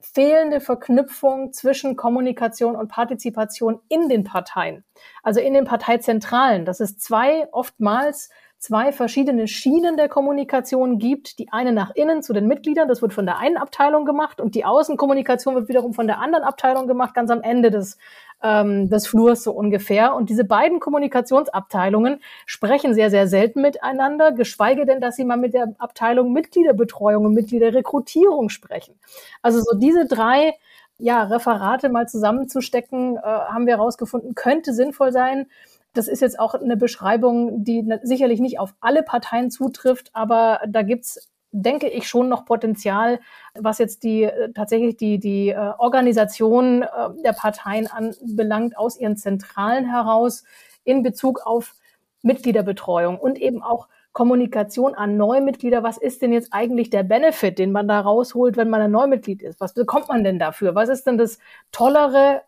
[0.00, 4.82] fehlende Verknüpfung zwischen Kommunikation und Partizipation in den Parteien,
[5.22, 6.64] also in den Parteizentralen.
[6.64, 8.30] Das ist zwei oftmals
[8.60, 11.38] zwei verschiedene Schienen der Kommunikation gibt.
[11.38, 14.54] Die eine nach innen zu den Mitgliedern, das wird von der einen Abteilung gemacht und
[14.54, 17.96] die Außenkommunikation wird wiederum von der anderen Abteilung gemacht, ganz am Ende des,
[18.42, 20.14] ähm, des Flurs so ungefähr.
[20.14, 25.54] Und diese beiden Kommunikationsabteilungen sprechen sehr, sehr selten miteinander, geschweige denn, dass sie mal mit
[25.54, 28.94] der Abteilung Mitgliederbetreuung und Mitgliederrekrutierung sprechen.
[29.40, 30.54] Also so diese drei
[30.98, 35.46] ja, Referate mal zusammenzustecken, äh, haben wir herausgefunden, könnte sinnvoll sein.
[35.92, 40.82] Das ist jetzt auch eine Beschreibung, die sicherlich nicht auf alle Parteien zutrifft, aber da
[40.82, 43.18] gibt's denke ich schon noch Potenzial,
[43.54, 46.86] was jetzt die äh, tatsächlich die die äh, Organisation äh,
[47.24, 50.44] der Parteien anbelangt aus ihren Zentralen heraus
[50.84, 51.74] in Bezug auf
[52.22, 55.82] Mitgliederbetreuung und eben auch Kommunikation an Neumitglieder.
[55.82, 59.42] Was ist denn jetzt eigentlich der Benefit, den man da rausholt, wenn man ein Neumitglied
[59.42, 59.60] ist?
[59.60, 60.74] Was bekommt man denn dafür?
[60.74, 61.38] Was ist denn das
[61.72, 62.42] Tollere,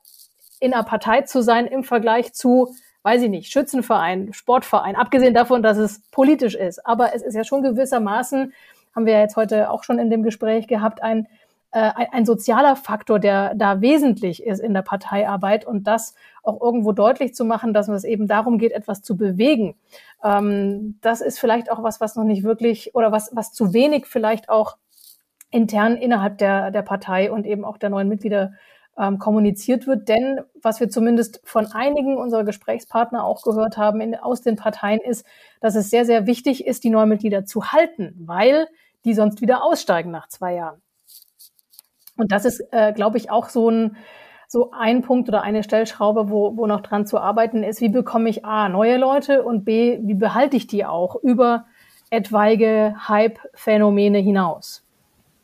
[0.60, 5.62] in einer Partei zu sein im Vergleich zu weiß ich nicht, Schützenverein, Sportverein, abgesehen davon,
[5.62, 6.86] dass es politisch ist.
[6.86, 8.52] Aber es ist ja schon gewissermaßen,
[8.94, 11.26] haben wir ja jetzt heute auch schon in dem Gespräch gehabt, ein,
[11.72, 16.60] äh, ein, ein sozialer Faktor, der da wesentlich ist in der Parteiarbeit und das auch
[16.60, 19.74] irgendwo deutlich zu machen, dass es eben darum geht, etwas zu bewegen.
[20.22, 24.06] Ähm, das ist vielleicht auch was, was noch nicht wirklich oder was, was zu wenig
[24.06, 24.76] vielleicht auch
[25.50, 28.52] intern innerhalb der, der Partei und eben auch der neuen Mitglieder
[28.98, 30.08] ähm, kommuniziert wird.
[30.08, 35.00] Denn was wir zumindest von einigen unserer Gesprächspartner auch gehört haben in, aus den Parteien
[35.00, 35.26] ist,
[35.60, 38.66] dass es sehr, sehr wichtig ist, die Neumitglieder zu halten, weil
[39.04, 40.80] die sonst wieder aussteigen nach zwei Jahren.
[42.16, 43.96] Und das ist, äh, glaube ich, auch so ein,
[44.46, 47.80] so ein Punkt oder eine Stellschraube, wo, wo noch dran zu arbeiten ist.
[47.80, 51.64] Wie bekomme ich A, neue Leute und B, wie behalte ich die auch über
[52.10, 54.84] etwaige Hype-Phänomene hinaus?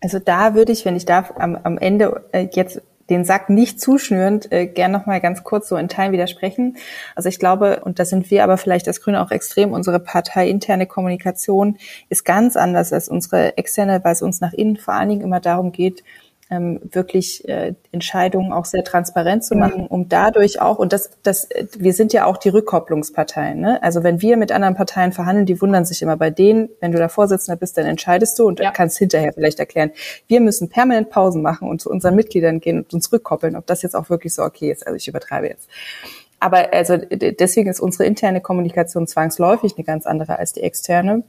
[0.00, 3.80] Also da würde ich, wenn ich darf, am, am Ende äh, jetzt den Sack nicht
[3.80, 6.76] zuschnürend äh, gern noch mal ganz kurz so in Teilen widersprechen.
[7.14, 10.86] Also ich glaube, und da sind wir aber vielleicht als Grüne auch extrem, unsere parteiinterne
[10.86, 11.78] Kommunikation
[12.08, 15.40] ist ganz anders als unsere externe, weil es uns nach innen vor allen Dingen immer
[15.40, 16.04] darum geht,
[16.50, 21.48] ähm, wirklich äh, Entscheidungen auch sehr transparent zu machen, um dadurch auch, und das, das,
[21.76, 23.82] wir sind ja auch die Rückkopplungsparteien, ne?
[23.82, 26.98] Also wenn wir mit anderen Parteien verhandeln, die wundern sich immer bei denen, wenn du
[26.98, 28.70] da Vorsitzender bist, dann entscheidest du und ja.
[28.70, 29.90] kannst hinterher vielleicht erklären.
[30.26, 33.82] Wir müssen permanent Pausen machen und zu unseren Mitgliedern gehen und uns rückkoppeln, ob das
[33.82, 34.86] jetzt auch wirklich so okay ist.
[34.86, 35.68] Also ich übertreibe jetzt.
[36.40, 41.24] Aber also deswegen ist unsere interne Kommunikation zwangsläufig eine ganz andere als die externe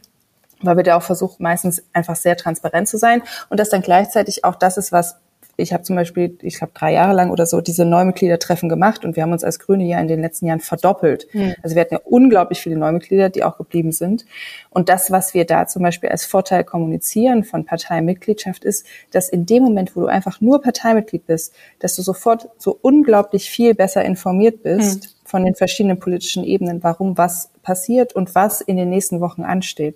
[0.62, 4.44] weil wir da auch versuchen, meistens einfach sehr transparent zu sein und das dann gleichzeitig
[4.44, 5.16] auch das ist, was
[5.60, 9.16] ich habe zum Beispiel, ich glaube, drei Jahre lang oder so diese Neumitgliedertreffen gemacht und
[9.16, 11.28] wir haben uns als Grüne ja in den letzten Jahren verdoppelt.
[11.34, 11.56] Mhm.
[11.62, 14.26] Also wir hatten ja unglaublich viele Neumitglieder, die auch geblieben sind.
[14.70, 19.46] Und das, was wir da zum Beispiel als Vorteil kommunizieren von Parteimitgliedschaft ist, dass in
[19.46, 24.04] dem Moment, wo du einfach nur Parteimitglied bist, dass du sofort so unglaublich viel besser
[24.04, 25.28] informiert bist mhm.
[25.28, 29.96] von den verschiedenen politischen Ebenen, warum was passiert und was in den nächsten Wochen ansteht.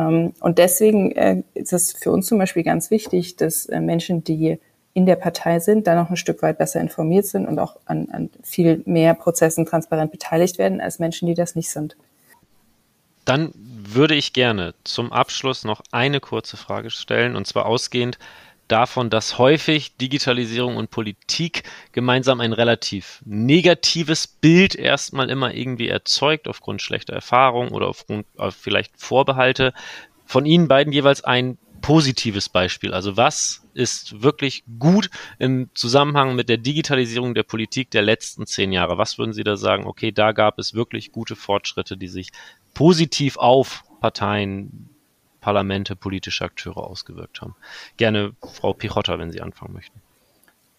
[0.00, 4.24] Ähm, und deswegen äh, ist es für uns zum Beispiel ganz wichtig, dass äh, Menschen,
[4.24, 4.58] die
[4.94, 8.08] in der Partei sind, da noch ein Stück weit besser informiert sind und auch an,
[8.10, 11.96] an viel mehr Prozessen transparent beteiligt werden als Menschen, die das nicht sind.
[13.24, 18.18] Dann würde ich gerne zum Abschluss noch eine kurze Frage stellen, und zwar ausgehend
[18.70, 26.48] davon, dass häufig Digitalisierung und Politik gemeinsam ein relativ negatives Bild erstmal immer irgendwie erzeugt,
[26.48, 29.72] aufgrund schlechter Erfahrungen oder aufgrund auf vielleicht Vorbehalte.
[30.26, 32.92] Von Ihnen beiden jeweils ein positives Beispiel?
[32.92, 38.72] Also was ist wirklich gut im Zusammenhang mit der Digitalisierung der Politik der letzten zehn
[38.72, 38.98] Jahre?
[38.98, 39.86] Was würden Sie da sagen?
[39.86, 42.30] Okay, da gab es wirklich gute Fortschritte, die sich
[42.74, 44.89] positiv auf Parteien,
[45.40, 47.54] Parlamente, politische Akteure ausgewirkt haben.
[47.96, 50.00] Gerne Frau Pichotta, wenn Sie anfangen möchten.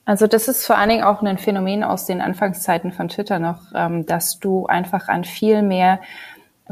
[0.05, 3.62] Also das ist vor allen Dingen auch ein Phänomen aus den Anfangszeiten von Twitter noch,
[3.76, 5.99] ähm, dass du einfach an viel mehr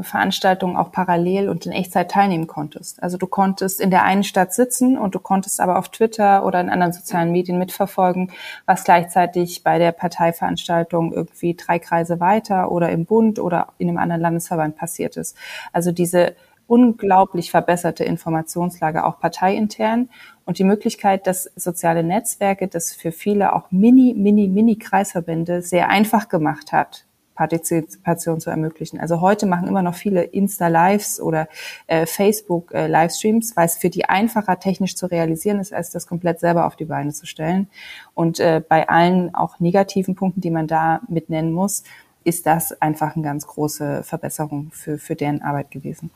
[0.02, 3.02] Veranstaltungen auch parallel und in Echtzeit teilnehmen konntest.
[3.02, 6.60] Also du konntest in der einen Stadt sitzen und du konntest aber auf Twitter oder
[6.60, 8.32] in anderen sozialen Medien mitverfolgen,
[8.66, 13.98] was gleichzeitig bei der Parteiveranstaltung irgendwie drei Kreise weiter oder im Bund oder in einem
[13.98, 15.36] anderen Landesverband passiert ist.
[15.72, 16.34] Also diese
[16.70, 20.08] unglaublich verbesserte Informationslage auch parteiintern
[20.44, 25.88] und die Möglichkeit, dass soziale Netzwerke das für viele auch mini, mini, mini Kreisverbände sehr
[25.88, 29.00] einfach gemacht hat, Partizipation zu ermöglichen.
[29.00, 31.48] Also heute machen immer noch viele Insta-Lives oder
[31.88, 36.38] äh, Facebook-Livestreams, äh, weil es für die einfacher technisch zu realisieren ist, als das komplett
[36.38, 37.68] selber auf die Beine zu stellen.
[38.14, 41.82] Und äh, bei allen auch negativen Punkten, die man da mit nennen muss,
[42.22, 46.10] ist das einfach eine ganz große Verbesserung für, für deren Arbeit gewesen.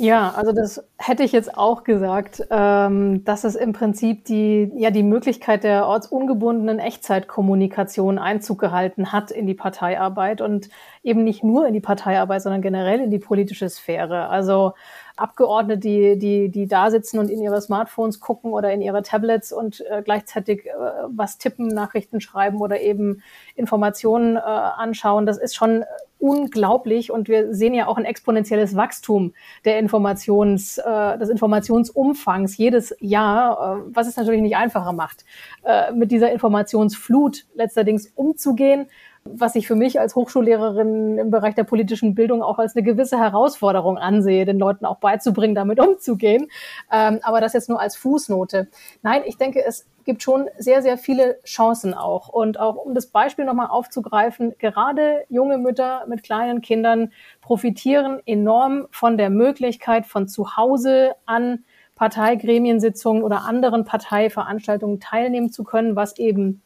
[0.00, 4.92] Ja, also das hätte ich jetzt auch gesagt, ähm, dass es im Prinzip die, ja,
[4.92, 10.68] die Möglichkeit der ortsungebundenen Echtzeitkommunikation Einzug gehalten hat in die Parteiarbeit und
[11.02, 14.28] eben nicht nur in die Parteiarbeit, sondern generell in die politische Sphäre.
[14.28, 14.74] Also
[15.16, 19.52] Abgeordnete, die, die, die da sitzen und in ihre Smartphones gucken oder in ihre Tablets
[19.52, 20.70] und äh, gleichzeitig äh,
[21.08, 23.22] was tippen, Nachrichten schreiben oder eben
[23.56, 25.84] Informationen äh, anschauen, das ist schon
[26.18, 32.94] unglaublich und wir sehen ja auch ein exponentielles Wachstum der Informations, äh, des Informationsumfangs jedes
[33.00, 35.24] Jahr, äh, was es natürlich nicht einfacher macht,
[35.64, 38.88] äh, mit dieser Informationsflut letzterdings umzugehen
[39.30, 43.18] was ich für mich als Hochschullehrerin im Bereich der politischen Bildung auch als eine gewisse
[43.18, 46.48] Herausforderung ansehe, den Leuten auch beizubringen, damit umzugehen.
[46.90, 48.68] Ähm, aber das jetzt nur als Fußnote.
[49.02, 52.28] Nein, ich denke, es gibt schon sehr, sehr viele Chancen auch.
[52.28, 58.86] Und auch um das Beispiel nochmal aufzugreifen, gerade junge Mütter mit kleinen Kindern profitieren enorm
[58.90, 61.62] von der Möglichkeit, von zu Hause an
[61.94, 66.62] Parteigremiensitzungen oder anderen Parteiveranstaltungen teilnehmen zu können, was eben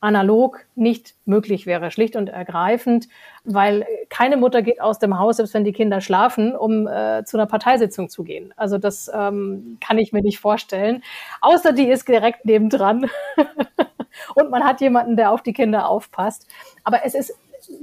[0.00, 3.08] analog nicht möglich wäre, schlicht und ergreifend,
[3.44, 7.36] weil keine Mutter geht aus dem Haus, selbst wenn die Kinder schlafen, um äh, zu
[7.36, 8.52] einer Parteisitzung zu gehen.
[8.56, 11.02] Also das ähm, kann ich mir nicht vorstellen.
[11.40, 13.08] Außer die ist direkt nebendran
[14.34, 16.46] und man hat jemanden, der auf die Kinder aufpasst.
[16.84, 17.34] Aber es ist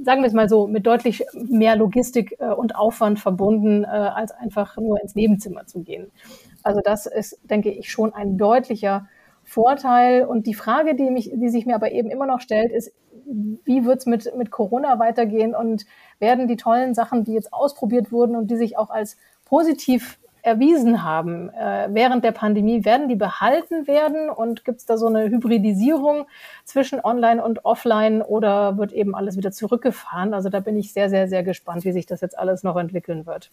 [0.02, 4.32] sagen wir es mal so, mit deutlich mehr Logistik äh, und Aufwand verbunden, äh, als
[4.32, 6.10] einfach nur ins Nebenzimmer zu gehen.
[6.62, 9.06] Also das ist, denke ich, schon ein deutlicher
[9.44, 10.24] Vorteil.
[10.24, 12.92] Und die Frage, die, mich, die sich mir aber eben immer noch stellt, ist,
[13.64, 15.86] wie wird es mit, mit Corona weitergehen und
[16.18, 21.02] werden die tollen Sachen, die jetzt ausprobiert wurden und die sich auch als positiv erwiesen
[21.02, 25.30] haben äh, während der Pandemie, werden die behalten werden und gibt es da so eine
[25.30, 26.26] Hybridisierung
[26.64, 30.34] zwischen Online und Offline oder wird eben alles wieder zurückgefahren?
[30.34, 33.24] Also da bin ich sehr, sehr, sehr gespannt, wie sich das jetzt alles noch entwickeln
[33.24, 33.50] wird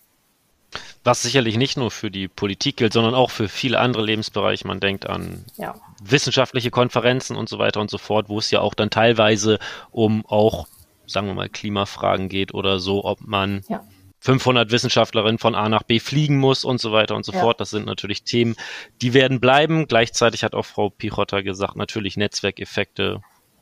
[1.03, 4.67] was sicherlich nicht nur für die Politik gilt, sondern auch für viele andere Lebensbereiche.
[4.67, 5.75] Man denkt an ja.
[6.03, 9.57] wissenschaftliche Konferenzen und so weiter und so fort, wo es ja auch dann teilweise
[9.89, 10.67] um auch,
[11.07, 13.83] sagen wir mal, Klimafragen geht oder so, ob man ja.
[14.19, 17.39] 500 Wissenschaftlerinnen von A nach B fliegen muss und so weiter und so ja.
[17.39, 17.59] fort.
[17.59, 18.55] Das sind natürlich Themen,
[19.01, 19.87] die werden bleiben.
[19.87, 23.21] Gleichzeitig hat auch Frau Pichotta gesagt, natürlich Netzwerkeffekte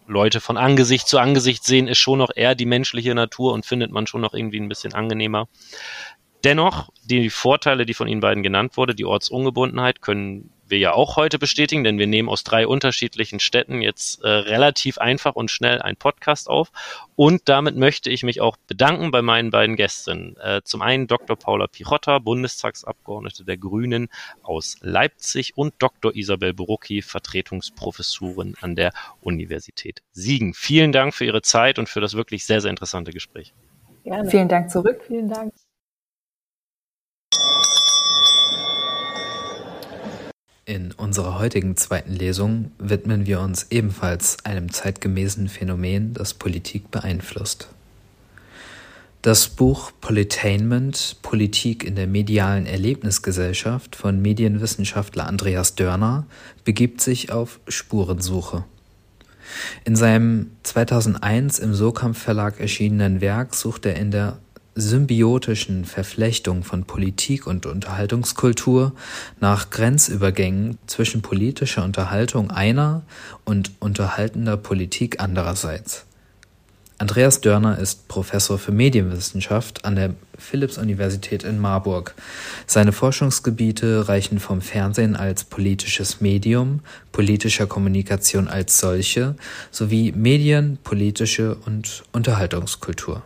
[0.10, 3.92] Leute von Angesicht zu Angesicht sehen, ist schon noch eher die menschliche Natur und findet
[3.92, 5.48] man schon noch irgendwie ein bisschen angenehmer.
[6.44, 11.16] Dennoch, die Vorteile, die von Ihnen beiden genannt wurde, die Ortsungebundenheit, können wir ja auch
[11.16, 15.82] heute bestätigen, denn wir nehmen aus drei unterschiedlichen Städten jetzt äh, relativ einfach und schnell
[15.82, 16.72] einen Podcast auf.
[17.16, 20.36] Und damit möchte ich mich auch bedanken bei meinen beiden Gästen.
[20.38, 21.36] Äh, zum einen Dr.
[21.36, 24.10] Paula Pichotta, Bundestagsabgeordnete der Grünen
[24.44, 26.16] aus Leipzig und Dr.
[26.16, 30.54] Isabel Brucki, Vertretungsprofessorin an der Universität Siegen.
[30.54, 33.54] Vielen Dank für Ihre Zeit und für das wirklich sehr, sehr interessante Gespräch.
[34.04, 34.30] Gerne.
[34.30, 35.02] Vielen Dank zurück.
[35.08, 35.54] Vielen Dank.
[40.70, 47.70] In unserer heutigen zweiten Lesung widmen wir uns ebenfalls einem zeitgemäßen Phänomen, das Politik beeinflusst.
[49.24, 56.28] Das Buch Politainment Politik in der medialen Erlebnisgesellschaft von Medienwissenschaftler Andreas Dörner
[56.66, 58.64] begibt sich auf Spurensuche.
[59.86, 64.38] In seinem 2001 im Sokamp Verlag erschienenen Werk sucht er in der
[64.76, 68.94] symbiotischen Verflechtung von Politik und Unterhaltungskultur
[69.40, 73.04] nach Grenzübergängen zwischen politischer Unterhaltung einer
[73.46, 76.06] und unterhaltender Politik andererseits.
[77.00, 82.14] Andreas Dörner ist Professor für Medienwissenschaft an der Philipps-Universität in Marburg.
[82.68, 86.82] Seine Forschungsgebiete reichen vom Fernsehen als politisches Medium,
[87.14, 89.36] politischer Kommunikation als solche
[89.72, 93.24] sowie Medien, politische und Unterhaltungskultur.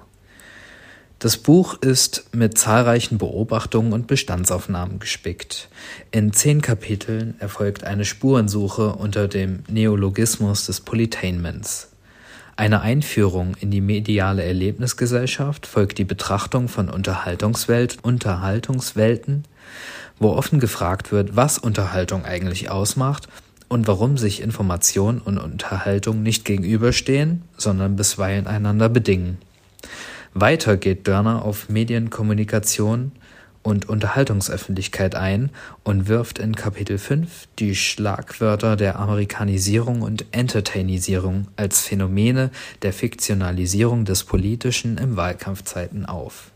[1.24, 5.70] Das Buch ist mit zahlreichen Beobachtungen und Bestandsaufnahmen gespickt.
[6.12, 11.92] In zehn Kapiteln erfolgt eine Spurensuche unter dem Neologismus des Politainments.
[12.58, 19.46] Einer Einführung in die mediale Erlebnisgesellschaft folgt die Betrachtung von Unterhaltungswelt, Unterhaltungswelten,
[20.20, 23.30] wo offen gefragt wird, was Unterhaltung eigentlich ausmacht
[23.70, 29.38] und warum sich Information und Unterhaltung nicht gegenüberstehen, sondern bisweilen einander bedingen.
[30.36, 33.12] Weiter geht Dörner auf Medienkommunikation
[33.62, 35.52] und Unterhaltungsöffentlichkeit ein
[35.84, 42.50] und wirft in Kapitel 5 die Schlagwörter der Amerikanisierung und Entertainisierung als Phänomene
[42.82, 46.53] der Fiktionalisierung des Politischen im Wahlkampfzeiten auf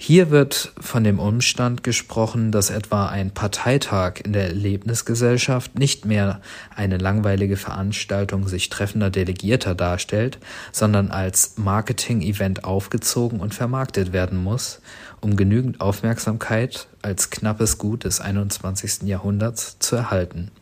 [0.00, 6.40] hier wird von dem Umstand gesprochen, dass etwa ein Parteitag in der Erlebnisgesellschaft nicht mehr
[6.74, 10.38] eine langweilige Veranstaltung sich treffender Delegierter darstellt,
[10.70, 14.80] sondern als Marketing-Event aufgezogen und vermarktet werden muss,
[15.20, 19.02] um genügend Aufmerksamkeit als knappes Gut des 21.
[19.02, 20.52] Jahrhunderts zu erhalten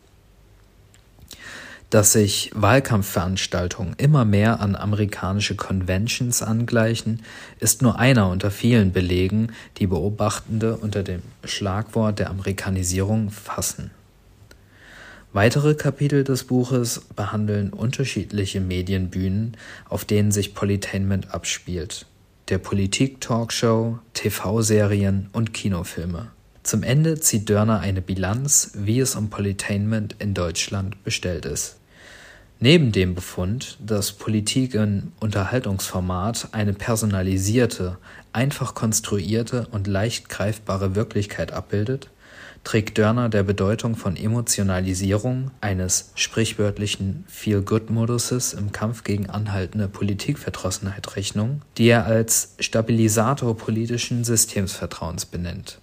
[1.89, 7.23] dass sich Wahlkampfveranstaltungen immer mehr an amerikanische Conventions angleichen,
[7.59, 13.91] ist nur einer unter vielen Belegen, die Beobachtende unter dem Schlagwort der Amerikanisierung fassen.
[15.33, 19.55] Weitere Kapitel des Buches behandeln unterschiedliche Medienbühnen,
[19.87, 22.05] auf denen sich Politainment abspielt,
[22.49, 26.31] der Politik-Talkshow, TV-Serien und Kinofilme.
[26.67, 31.77] Zum Ende zieht Dörner eine Bilanz, wie es um Politainment in Deutschland bestellt ist.
[32.59, 37.97] Neben dem Befund, dass Politik im Unterhaltungsformat eine personalisierte,
[38.33, 42.09] einfach konstruierte und leicht greifbare Wirklichkeit abbildet,
[42.65, 51.61] trägt Dörner der Bedeutung von Emotionalisierung, eines sprichwörtlichen Feel-Good-Moduses im Kampf gegen anhaltende Politikverdrossenheit Rechnung,
[51.77, 55.79] die er als Stabilisator politischen Systemsvertrauens benennt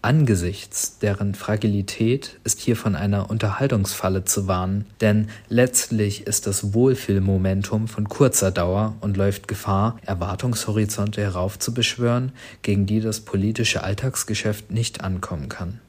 [0.00, 7.88] Angesichts deren Fragilität ist hier von einer Unterhaltungsfalle zu warnen, denn letztlich ist das Wohlfühlmomentum
[7.88, 12.30] von kurzer Dauer und läuft Gefahr, Erwartungshorizonte heraufzubeschwören,
[12.62, 15.80] gegen die das politische Alltagsgeschäft nicht ankommen kann.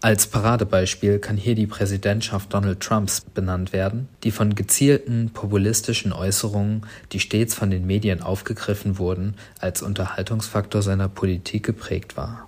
[0.00, 6.82] Als Paradebeispiel kann hier die Präsidentschaft Donald Trumps benannt werden, die von gezielten populistischen Äußerungen,
[7.12, 12.47] die stets von den Medien aufgegriffen wurden, als Unterhaltungsfaktor seiner Politik geprägt war.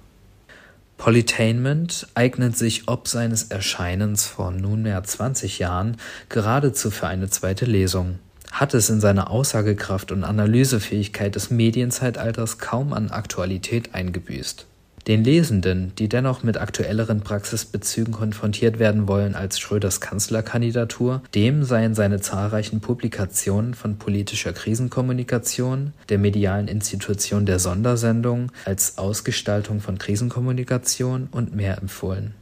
[1.01, 5.96] Politainment eignet sich ob seines Erscheinens vor nunmehr 20 Jahren
[6.28, 8.18] geradezu für eine zweite Lesung.
[8.53, 14.66] Hat es in seiner Aussagekraft und Analysefähigkeit des Medienzeitalters kaum an Aktualität eingebüßt
[15.07, 21.94] den Lesenden, die dennoch mit aktuelleren Praxisbezügen konfrontiert werden wollen als Schröders Kanzlerkandidatur, dem seien
[21.94, 31.28] seine zahlreichen Publikationen von politischer Krisenkommunikation, der medialen Institution der Sondersendung als Ausgestaltung von Krisenkommunikation
[31.30, 32.34] und mehr empfohlen.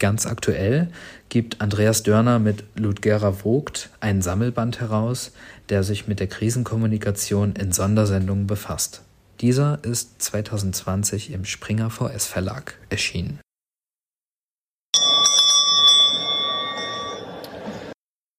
[0.00, 0.88] Ganz aktuell
[1.28, 5.32] gibt Andreas Dörner mit Ludgera Vogt einen Sammelband heraus,
[5.68, 9.03] der sich mit der Krisenkommunikation in Sondersendungen befasst
[9.40, 13.40] dieser ist 2020 im Springer VS Verlag erschienen.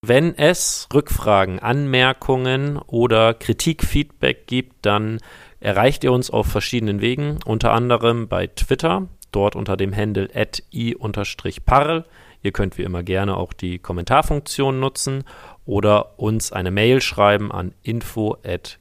[0.07, 5.19] Wenn es Rückfragen, Anmerkungen oder Kritikfeedback gibt, dann
[5.59, 10.29] erreicht ihr uns auf verschiedenen Wegen, unter anderem bei Twitter, dort unter dem Handle
[10.71, 12.05] i-parl.
[12.43, 15.23] Ihr könnt wie immer gerne auch die Kommentarfunktion nutzen
[15.65, 18.75] oder uns eine Mail schreiben an info@ipal.de.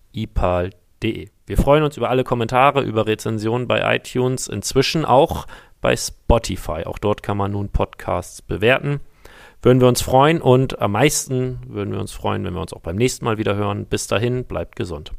[1.47, 5.47] Wir freuen uns über alle Kommentare, über Rezensionen bei iTunes, inzwischen auch
[5.82, 6.84] bei Spotify.
[6.86, 9.01] Auch dort kann man nun Podcasts bewerten.
[9.61, 12.80] Würden wir uns freuen und am meisten würden wir uns freuen, wenn wir uns auch
[12.80, 13.84] beim nächsten Mal wieder hören.
[13.86, 15.12] Bis dahin, bleibt gesund.